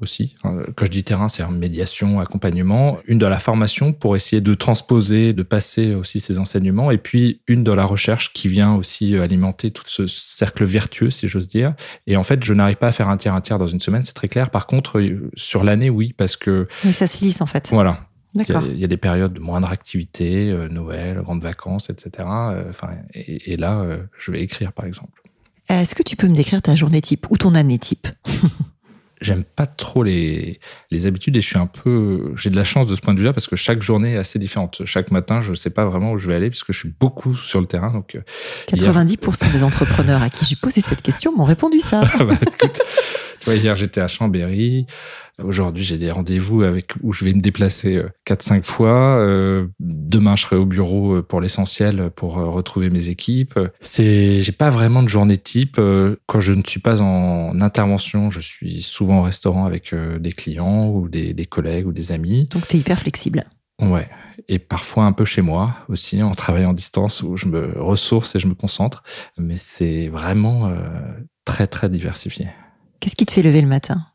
aussi. 0.00 0.34
Quand 0.42 0.84
je 0.84 0.90
dis 0.90 1.04
terrain, 1.04 1.28
c'est 1.28 1.48
médiation, 1.48 2.18
accompagnement. 2.18 2.98
Une 3.06 3.18
dans 3.18 3.28
la 3.28 3.38
formation 3.38 3.92
pour 3.92 4.16
essayer 4.16 4.42
de 4.42 4.52
transposer, 4.54 5.32
de 5.32 5.44
passer 5.44 5.94
aussi 5.94 6.18
ces 6.18 6.40
enseignements. 6.40 6.90
Et 6.90 6.98
puis 6.98 7.42
une 7.46 7.62
dans 7.62 7.76
la 7.76 7.84
recherche 7.84 8.32
qui 8.32 8.48
vient 8.48 8.74
aussi 8.74 9.16
alimenter 9.16 9.70
tout 9.70 9.84
ce 9.86 10.08
cercle 10.08 10.64
vertueux, 10.64 11.10
si 11.10 11.28
j'ose 11.28 11.46
dire. 11.46 11.74
Et 12.08 12.16
en 12.16 12.24
fait, 12.24 12.42
je 12.42 12.52
n'arrive 12.52 12.76
pas 12.76 12.88
à 12.88 12.92
faire 12.92 13.08
un 13.08 13.16
tiers, 13.16 13.34
un 13.34 13.40
tiers 13.40 13.58
dans 13.58 13.68
une 13.68 13.80
semaine, 13.80 14.04
c'est 14.04 14.14
très 14.14 14.28
clair. 14.28 14.50
Par 14.50 14.66
contre, 14.66 15.00
sur 15.34 15.62
l'année, 15.62 15.90
oui, 15.90 16.12
parce 16.12 16.34
que... 16.34 16.66
Mais 16.84 16.92
ça 16.92 17.06
se 17.06 17.24
lisse 17.24 17.40
en 17.40 17.46
fait. 17.46 17.68
Voilà. 17.70 18.00
Il 18.36 18.78
y, 18.78 18.84
a, 18.84 18.88
des 18.88 18.96
périodes 18.96 19.32
de 19.32 19.38
moindre 19.38 19.70
activité, 19.70 20.50
euh, 20.50 20.68
Noël, 20.68 21.20
grandes 21.22 21.42
vacances, 21.42 21.88
etc. 21.88 22.10
Euh, 22.28 22.64
enfin, 22.68 22.90
et, 23.14 23.56
là, 23.56 23.80
euh, 23.80 23.98
je 24.18 24.32
vais 24.32 24.42
écrire, 24.42 24.72
par 24.72 24.86
exemple. 24.86 25.22
Est-ce 25.68 25.94
que 25.94 26.02
tu 26.02 26.16
peux 26.16 26.26
me 26.26 26.34
décrire 26.34 26.60
ta 26.60 26.74
journée 26.74 27.00
type 27.00 27.26
ou 27.30 27.36
ton 27.36 27.54
année 27.54 27.78
type? 27.78 28.08
J'aime 29.20 29.44
pas 29.44 29.66
trop 29.66 30.02
les, 30.02 30.58
les 30.90 31.06
habitudes 31.06 31.36
et 31.36 31.40
je 31.40 31.46
suis 31.46 31.58
un 31.58 31.68
peu. 31.68 32.34
J'ai 32.36 32.50
de 32.50 32.56
la 32.56 32.64
chance 32.64 32.88
de 32.88 32.96
ce 32.96 33.00
point 33.00 33.14
de 33.14 33.20
vue-là 33.20 33.32
parce 33.32 33.46
que 33.46 33.56
chaque 33.56 33.80
journée 33.80 34.14
est 34.14 34.18
assez 34.18 34.40
différente. 34.40 34.82
Chaque 34.84 35.12
matin, 35.12 35.40
je 35.40 35.52
ne 35.52 35.54
sais 35.54 35.70
pas 35.70 35.86
vraiment 35.86 36.12
où 36.12 36.18
je 36.18 36.26
vais 36.26 36.34
aller 36.34 36.50
puisque 36.50 36.72
je 36.72 36.78
suis 36.78 36.92
beaucoup 37.00 37.34
sur 37.36 37.60
le 37.60 37.66
terrain. 37.66 37.90
Donc, 37.90 38.18
90% 38.72 39.52
des 39.52 39.62
entrepreneurs 39.62 40.20
à 40.20 40.28
qui 40.28 40.44
j'ai 40.44 40.56
posé 40.56 40.80
cette 40.80 41.00
question 41.00 41.34
m'ont 41.34 41.44
répondu 41.44 41.80
ça. 41.80 42.02
Ah 42.20 42.24
bah, 42.24 42.34
écoute, 42.42 42.80
tu 43.44 43.50
vois, 43.50 43.58
hier, 43.58 43.76
j'étais 43.76 44.00
à 44.00 44.08
Chambéry. 44.08 44.86
Aujourd'hui, 45.42 45.84
j'ai 45.84 45.98
des 45.98 46.10
rendez-vous 46.10 46.62
avec 46.62 46.94
où 47.02 47.12
je 47.12 47.26
vais 47.26 47.34
me 47.34 47.42
déplacer 47.42 48.00
4-5 48.26 48.58
euh, 48.58 48.62
fois. 48.62 49.18
Euh, 49.18 49.66
demain, 49.80 50.34
je 50.34 50.42
serai 50.42 50.56
au 50.56 50.64
bureau 50.64 51.16
euh, 51.16 51.22
pour 51.22 51.42
l'essentiel 51.42 52.10
pour 52.16 52.36
retrouver 52.36 52.88
mes 52.88 53.10
équipes. 53.10 53.58
C'est, 53.80 54.40
j'ai 54.40 54.52
pas 54.52 54.70
vraiment 54.70 55.02
de 55.02 55.10
journée 55.10 55.36
type. 55.36 55.78
Quand 56.26 56.40
je 56.40 56.54
ne 56.54 56.62
suis 56.66 56.80
pas 56.80 57.02
en 57.02 57.60
intervention, 57.60 58.30
je 58.30 58.40
suis 58.40 58.80
souvent 58.80 59.18
au 59.18 59.22
restaurant 59.22 59.66
avec 59.66 59.94
des 59.94 60.32
clients 60.32 60.88
ou 60.88 61.10
des, 61.10 61.34
des 61.34 61.46
collègues 61.46 61.86
ou 61.86 61.92
des 61.92 62.12
amis. 62.12 62.48
Donc, 62.50 62.66
tu 62.66 62.76
es 62.76 62.80
hyper 62.80 62.98
flexible. 62.98 63.44
Ouais. 63.78 64.08
Et 64.48 64.58
parfois 64.58 65.04
un 65.04 65.12
peu 65.12 65.26
chez 65.26 65.42
moi 65.42 65.76
aussi, 65.90 66.22
en 66.22 66.30
travaillant 66.30 66.70
en 66.70 66.74
distance 66.74 67.22
où 67.22 67.36
je 67.36 67.46
me 67.46 67.78
ressource 67.78 68.36
et 68.36 68.38
je 68.38 68.46
me 68.46 68.54
concentre. 68.54 69.02
Mais 69.36 69.56
c'est 69.56 70.08
vraiment 70.08 70.72
très, 71.44 71.66
très 71.66 71.90
diversifié. 71.90 72.48
Qu'est-ce 73.04 73.16
qui 73.16 73.26
te 73.26 73.32
fait 73.32 73.42
lever 73.42 73.60
le 73.60 73.68
matin? 73.68 74.06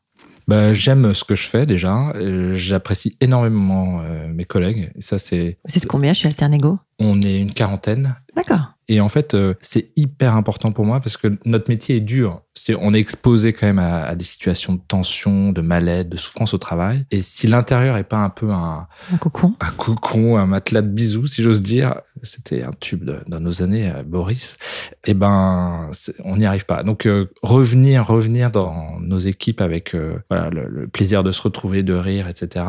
Bah, 0.48 0.74
J'aime 0.74 1.14
ce 1.14 1.24
que 1.24 1.36
je 1.36 1.44
fais 1.44 1.68
déjà. 1.68 2.12
J'apprécie 2.54 3.16
énormément 3.22 4.02
euh, 4.04 4.28
mes 4.28 4.46
collègues. 4.46 4.90
Ça, 4.98 5.20
c'est. 5.20 5.60
Vous 5.70 5.78
êtes 5.78 5.86
combien 5.86 6.12
chez 6.14 6.28
Alternego? 6.28 6.80
On 6.98 7.22
est 7.22 7.40
une 7.40 7.54
quarantaine. 7.54 8.16
D'accord. 8.36 8.74
Et 8.90 9.02
en 9.02 9.08
fait, 9.08 9.36
euh, 9.36 9.54
c'est 9.62 9.92
hyper 9.96 10.36
important 10.36 10.72
pour 10.72 10.84
moi 10.84 11.00
parce 11.00 11.16
que 11.16 11.38
notre 11.46 11.70
métier 11.70 11.98
est 11.98 12.02
dur. 12.02 12.42
On 12.80 12.94
est 12.94 13.00
exposé 13.00 13.54
quand 13.54 13.68
même 13.68 13.80
à, 13.80 14.16
des 14.16 14.26
situations 14.26 14.74
de 14.74 14.82
tension, 14.86 15.52
de 15.52 15.62
mal-être, 15.62 16.10
de 16.10 16.18
souffrance 16.18 16.54
au 16.56 16.58
travail. 16.58 17.06
Et 17.12 17.22
si 17.22 17.48
l'intérieur 17.48 17.98
est 17.98 18.04
pas 18.04 18.18
un 18.18 18.30
peu 18.30 18.50
un, 18.50 18.88
un 19.14 19.18
cocon, 19.18 19.54
un 19.62 19.72
cocon, 19.72 20.38
un 20.38 20.48
matelas 20.48 20.82
de 20.82 20.88
bisous, 20.88 21.28
si 21.28 21.44
j'ose 21.44 21.62
dire, 21.62 22.02
c'était 22.24 22.64
un 22.64 22.74
tube 22.80 23.10
dans 23.28 23.40
nos 23.40 23.62
années, 23.62 23.90
euh, 23.90 24.04
Boris. 24.04 24.58
Eh 25.06 25.14
ben, 25.14 25.92
on 26.26 26.38
n'y 26.38 26.46
arrive 26.46 26.66
pas. 26.66 26.82
Donc 26.82 27.06
euh, 27.06 27.32
revenir, 27.44 28.08
revenir 28.08 28.50
dans 28.50 29.00
nos 29.00 29.20
équipes 29.20 29.62
avec 29.62 29.96
voilà, 30.30 30.50
le, 30.50 30.68
le, 30.68 30.88
plaisir 30.88 31.24
de 31.24 31.32
se 31.32 31.44
retrouver, 31.44 31.84
de 31.84 31.94
rire, 31.94 32.28
etc. 32.28 32.66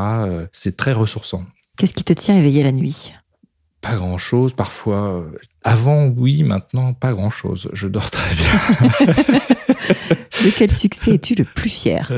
c'est 0.52 0.76
très 0.76 0.92
ressourçant. 0.92 1.44
Qu'est-ce 1.78 1.94
qui 1.94 2.04
te 2.04 2.12
tient 2.12 2.36
éveillé 2.36 2.62
la 2.62 2.72
nuit? 2.72 3.12
Pas 3.80 3.94
grand 3.94 4.18
chose. 4.18 4.52
Parfois, 4.52 5.14
euh, 5.14 5.22
avant, 5.64 6.06
oui, 6.06 6.42
maintenant, 6.42 6.92
pas 6.92 7.12
grand 7.12 7.30
chose. 7.30 7.68
Je 7.72 7.88
dors 7.88 8.10
très 8.10 8.34
bien. 8.34 9.06
De 10.44 10.50
quel 10.56 10.72
succès 10.72 11.14
es-tu 11.14 11.34
le 11.34 11.44
plus 11.44 11.68
fier? 11.68 12.10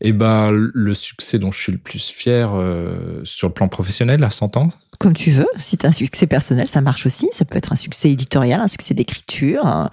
Eh 0.00 0.12
ben, 0.12 0.50
le 0.50 0.94
succès 0.94 1.38
dont 1.38 1.50
je 1.52 1.60
suis 1.60 1.72
le 1.72 1.78
plus 1.78 2.08
fier 2.08 2.50
euh, 2.54 3.20
sur 3.24 3.48
le 3.48 3.54
plan 3.54 3.68
professionnel, 3.68 4.22
à 4.24 4.30
100 4.30 4.56
ans. 4.56 4.68
Comme 4.98 5.14
tu 5.14 5.30
veux. 5.30 5.48
Si 5.56 5.76
tu 5.76 5.86
as 5.86 5.90
un 5.90 5.92
succès 5.92 6.26
personnel, 6.26 6.68
ça 6.68 6.80
marche 6.80 7.06
aussi. 7.06 7.28
Ça 7.32 7.44
peut 7.44 7.56
être 7.56 7.72
un 7.72 7.76
succès 7.76 8.10
éditorial, 8.10 8.60
un 8.60 8.68
succès 8.68 8.94
d'écriture, 8.94 9.90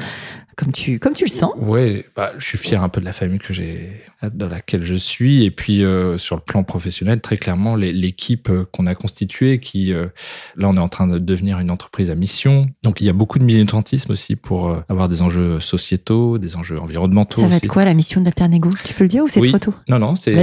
comme 0.55 0.71
tu, 0.71 0.99
comme 0.99 1.13
tu 1.13 1.25
le 1.25 1.29
sens. 1.29 1.51
Oui, 1.57 2.03
bah, 2.15 2.31
je 2.37 2.45
suis 2.45 2.57
fier 2.57 2.81
un 2.81 2.89
peu 2.89 3.01
de 3.01 3.05
la 3.05 3.13
famille 3.13 3.39
que 3.39 3.53
j'ai, 3.53 4.03
dans 4.33 4.47
laquelle 4.47 4.83
je 4.83 4.95
suis. 4.95 5.43
Et 5.43 5.51
puis, 5.51 5.83
euh, 5.83 6.17
sur 6.17 6.35
le 6.35 6.41
plan 6.41 6.63
professionnel, 6.63 7.21
très 7.21 7.37
clairement, 7.37 7.75
l'équipe 7.75 8.49
euh, 8.49 8.65
qu'on 8.71 8.87
a 8.87 8.95
constituée, 8.95 9.59
qui, 9.59 9.93
euh, 9.93 10.07
là, 10.55 10.69
on 10.69 10.75
est 10.75 10.79
en 10.79 10.89
train 10.89 11.07
de 11.07 11.19
devenir 11.19 11.59
une 11.59 11.71
entreprise 11.71 12.11
à 12.11 12.15
mission. 12.15 12.69
Donc, 12.83 13.01
il 13.01 13.05
y 13.05 13.09
a 13.09 13.13
beaucoup 13.13 13.39
de 13.39 13.43
militantisme 13.43 14.11
aussi 14.11 14.35
pour 14.35 14.75
avoir 14.89 15.09
des 15.09 15.21
enjeux 15.21 15.59
sociétaux, 15.59 16.37
des 16.37 16.55
enjeux 16.55 16.79
environnementaux. 16.79 17.41
Ça 17.41 17.47
va 17.47 17.57
être 17.57 17.67
quoi 17.67 17.85
la 17.85 17.93
mission 17.93 18.21
d'Alternego 18.21 18.69
Tu 18.83 18.93
peux 18.93 19.03
le 19.03 19.09
dire 19.09 19.23
ou 19.23 19.27
c'est 19.27 19.41
trop 19.41 19.59
tôt? 19.59 19.73
Non, 19.89 19.99
non, 19.99 20.15
c'est 20.15 20.35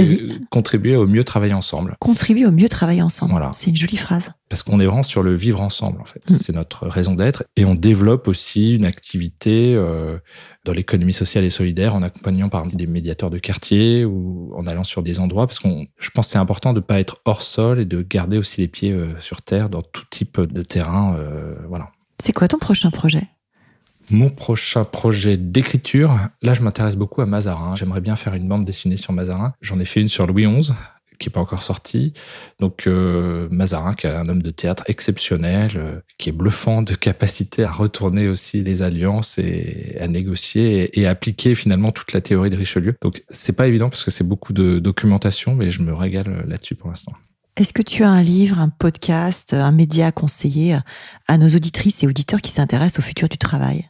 contribuer 0.49 0.95
au 0.95 1.07
mieux 1.07 1.23
travailler 1.23 1.53
ensemble. 1.53 1.95
Contribuer 1.99 2.45
au 2.45 2.51
mieux 2.51 2.69
travailler 2.69 3.01
ensemble. 3.01 3.31
Voilà. 3.31 3.51
C'est 3.53 3.69
une 3.69 3.77
jolie 3.77 3.97
phrase. 3.97 4.31
Parce 4.49 4.61
qu'on 4.61 4.79
est 4.79 4.85
vraiment 4.85 5.03
sur 5.03 5.23
le 5.23 5.35
vivre 5.35 5.61
ensemble, 5.61 5.99
en 6.01 6.05
fait. 6.05 6.21
Mm. 6.29 6.33
C'est 6.35 6.53
notre 6.53 6.87
raison 6.87 7.15
d'être. 7.15 7.43
Et 7.55 7.65
on 7.65 7.75
développe 7.75 8.27
aussi 8.27 8.75
une 8.75 8.85
activité 8.85 9.73
euh, 9.75 10.02
dans 10.65 10.73
l'économie 10.73 11.13
sociale 11.13 11.43
et 11.43 11.49
solidaire, 11.49 11.95
en 11.95 12.03
accompagnant 12.03 12.49
par 12.49 12.65
des 12.67 12.87
médiateurs 12.87 13.29
de 13.29 13.37
quartier 13.37 14.05
ou 14.05 14.53
en 14.55 14.67
allant 14.67 14.83
sur 14.83 15.03
des 15.03 15.19
endroits, 15.19 15.47
parce 15.47 15.59
qu'on, 15.59 15.85
je 15.99 16.09
pense, 16.09 16.27
que 16.27 16.31
c'est 16.33 16.37
important 16.39 16.73
de 16.73 16.79
pas 16.79 16.99
être 16.99 17.21
hors 17.25 17.41
sol 17.41 17.79
et 17.79 17.85
de 17.85 18.01
garder 18.01 18.37
aussi 18.37 18.61
les 18.61 18.67
pieds 18.67 18.91
euh, 18.91 19.17
sur 19.19 19.41
terre 19.41 19.69
dans 19.69 19.81
tout 19.81 20.05
type 20.09 20.39
de 20.39 20.63
terrain. 20.63 21.15
euh, 21.17 21.55
voilà. 21.67 21.89
C'est 22.19 22.33
quoi 22.33 22.47
ton 22.47 22.59
prochain 22.59 22.91
projet? 22.91 23.27
Mon 24.09 24.29
prochain 24.29 24.83
projet 24.83 25.37
d'écriture, 25.37 26.17
là, 26.41 26.53
je 26.53 26.61
m'intéresse 26.61 26.97
beaucoup 26.97 27.21
à 27.21 27.25
Mazarin. 27.25 27.75
J'aimerais 27.75 28.01
bien 28.01 28.15
faire 28.15 28.33
une 28.33 28.47
bande 28.47 28.65
dessinée 28.65 28.97
sur 28.97 29.13
Mazarin. 29.13 29.53
J'en 29.61 29.79
ai 29.79 29.85
fait 29.85 30.01
une 30.01 30.09
sur 30.09 30.27
Louis 30.27 30.45
XI 30.45 30.73
qui 31.19 31.29
est 31.29 31.31
pas 31.31 31.39
encore 31.39 31.63
sortie. 31.63 32.13
Donc 32.59 32.87
euh, 32.87 33.47
Mazarin, 33.51 33.93
qui 33.93 34.07
est 34.07 34.11
un 34.11 34.27
homme 34.29 34.41
de 34.41 34.51
théâtre 34.51 34.83
exceptionnel, 34.87 35.71
euh, 35.75 35.99
qui 36.17 36.29
est 36.29 36.33
bluffant 36.33 36.81
de 36.81 36.95
capacité 36.95 37.63
à 37.63 37.71
retourner 37.71 38.27
aussi 38.27 38.63
les 38.63 38.81
alliances 38.81 39.37
et 39.37 39.97
à 39.99 40.07
négocier 40.07 40.83
et, 40.83 41.01
et 41.01 41.07
à 41.07 41.11
appliquer 41.11 41.55
finalement 41.55 41.91
toute 41.91 42.13
la 42.13 42.21
théorie 42.21 42.49
de 42.49 42.57
Richelieu. 42.57 42.95
Donc 43.01 43.23
c'est 43.29 43.55
pas 43.55 43.67
évident 43.67 43.89
parce 43.89 44.03
que 44.03 44.11
c'est 44.11 44.27
beaucoup 44.27 44.53
de 44.53 44.79
documentation, 44.79 45.55
mais 45.55 45.69
je 45.69 45.81
me 45.81 45.93
régale 45.93 46.45
là-dessus 46.47 46.75
pour 46.75 46.89
l'instant. 46.89 47.13
Est-ce 47.55 47.71
que 47.71 47.83
tu 47.83 48.03
as 48.03 48.09
un 48.09 48.23
livre, 48.23 48.59
un 48.59 48.69
podcast, 48.69 49.53
un 49.53 49.71
média 49.71 50.07
à 50.07 50.11
conseiller 50.11 50.79
à 51.27 51.37
nos 51.37 51.49
auditrices 51.49 52.01
et 52.01 52.07
auditeurs 52.07 52.41
qui 52.41 52.51
s'intéressent 52.51 52.99
au 52.99 53.07
futur 53.07 53.29
du 53.29 53.37
travail? 53.37 53.89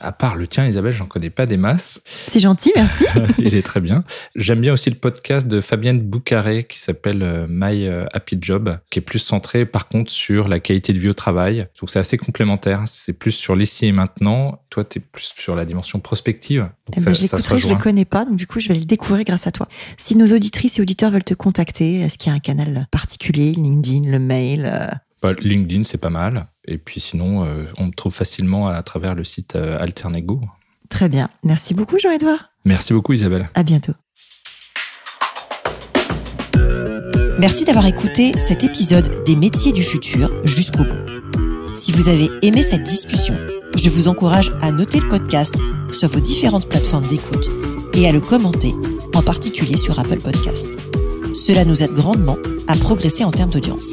À 0.00 0.12
part 0.12 0.36
le 0.36 0.46
tien, 0.46 0.66
Isabelle, 0.66 0.92
j'en 0.92 1.06
connais 1.06 1.30
pas 1.30 1.46
des 1.46 1.56
masses. 1.56 2.02
C'est 2.28 2.38
gentil, 2.38 2.70
merci. 2.76 3.04
Il 3.38 3.54
est 3.54 3.62
très 3.62 3.80
bien. 3.80 4.04
J'aime 4.36 4.60
bien 4.60 4.72
aussi 4.72 4.90
le 4.90 4.96
podcast 4.96 5.48
de 5.48 5.60
Fabienne 5.60 6.00
Boucaré 6.00 6.64
qui 6.64 6.78
s'appelle 6.78 7.22
euh, 7.22 7.46
My 7.48 7.86
euh, 7.86 8.06
Happy 8.12 8.38
Job, 8.40 8.78
qui 8.90 9.00
est 9.00 9.02
plus 9.02 9.18
centré 9.18 9.66
par 9.66 9.88
contre 9.88 10.12
sur 10.12 10.46
la 10.46 10.60
qualité 10.60 10.92
de 10.92 10.98
vie 10.98 11.08
au 11.08 11.14
travail. 11.14 11.66
Donc 11.80 11.90
c'est 11.90 11.98
assez 11.98 12.16
complémentaire. 12.16 12.84
C'est 12.86 13.12
plus 13.12 13.32
sur 13.32 13.56
l'ici 13.56 13.86
et 13.86 13.92
maintenant. 13.92 14.62
Toi, 14.70 14.84
tu 14.84 14.98
es 14.98 15.00
plus 15.00 15.34
sur 15.36 15.56
la 15.56 15.64
dimension 15.64 15.98
prospective. 15.98 16.60
Donc 16.60 16.94
Eh 16.96 17.00
ça, 17.00 17.10
ben, 17.10 17.16
je 17.16 17.26
ça 17.26 17.56
je 17.56 17.66
ne 17.66 17.72
le 17.72 17.78
connais 17.78 18.04
pas, 18.04 18.24
donc 18.24 18.36
du 18.36 18.46
coup, 18.46 18.60
je 18.60 18.68
vais 18.68 18.74
le 18.74 18.84
découvrir 18.84 19.24
grâce 19.24 19.46
à 19.46 19.52
toi. 19.52 19.66
Si 19.96 20.16
nos 20.16 20.26
auditrices 20.26 20.78
et 20.78 20.82
auditeurs 20.82 21.10
veulent 21.10 21.24
te 21.24 21.34
contacter, 21.34 22.00
est-ce 22.00 22.18
qu'il 22.18 22.30
y 22.30 22.32
a 22.32 22.36
un 22.36 22.40
canal 22.40 22.86
particulier, 22.90 23.52
LinkedIn, 23.52 24.08
le 24.08 24.18
mail 24.18 24.70
euh, 24.72 24.86
Bah, 25.22 25.32
LinkedIn, 25.32 25.84
c'est 25.84 25.98
pas 25.98 26.10
mal. 26.10 26.46
Et 26.66 26.78
puis 26.78 27.00
sinon, 27.00 27.44
euh, 27.44 27.64
on 27.78 27.86
me 27.86 27.92
trouve 27.92 28.14
facilement 28.14 28.68
à 28.68 28.82
travers 28.82 29.14
le 29.14 29.24
site 29.24 29.56
euh, 29.56 29.78
Alternego. 29.80 30.40
Très 30.88 31.08
bien. 31.08 31.28
Merci 31.42 31.74
beaucoup, 31.74 31.98
Jean-Edouard. 31.98 32.50
Merci 32.64 32.92
beaucoup, 32.92 33.12
Isabelle. 33.12 33.50
À 33.54 33.62
bientôt. 33.62 33.92
Merci 37.38 37.64
d'avoir 37.64 37.86
écouté 37.86 38.32
cet 38.38 38.64
épisode 38.64 39.22
des 39.24 39.36
métiers 39.36 39.72
du 39.72 39.84
futur 39.84 40.30
jusqu'au 40.44 40.84
bout. 40.84 41.74
Si 41.74 41.92
vous 41.92 42.08
avez 42.08 42.28
aimé 42.42 42.62
cette 42.62 42.82
discussion, 42.82 43.36
je 43.76 43.88
vous 43.90 44.08
encourage 44.08 44.52
à 44.60 44.72
noter 44.72 44.98
le 44.98 45.08
podcast 45.08 45.54
sur 45.92 46.08
vos 46.08 46.20
différentes 46.20 46.68
plateformes 46.68 47.06
d'écoute 47.06 47.48
et 47.94 48.08
à 48.08 48.12
le 48.12 48.20
commenter, 48.20 48.74
en 49.14 49.22
particulier 49.22 49.76
sur 49.76 49.98
Apple 50.00 50.18
Podcast. 50.18 50.66
Cela 51.32 51.64
nous 51.64 51.82
aide 51.82 51.92
grandement 51.92 52.38
à 52.66 52.74
progresser 52.74 53.22
en 53.22 53.30
termes 53.30 53.50
d'audience. 53.50 53.92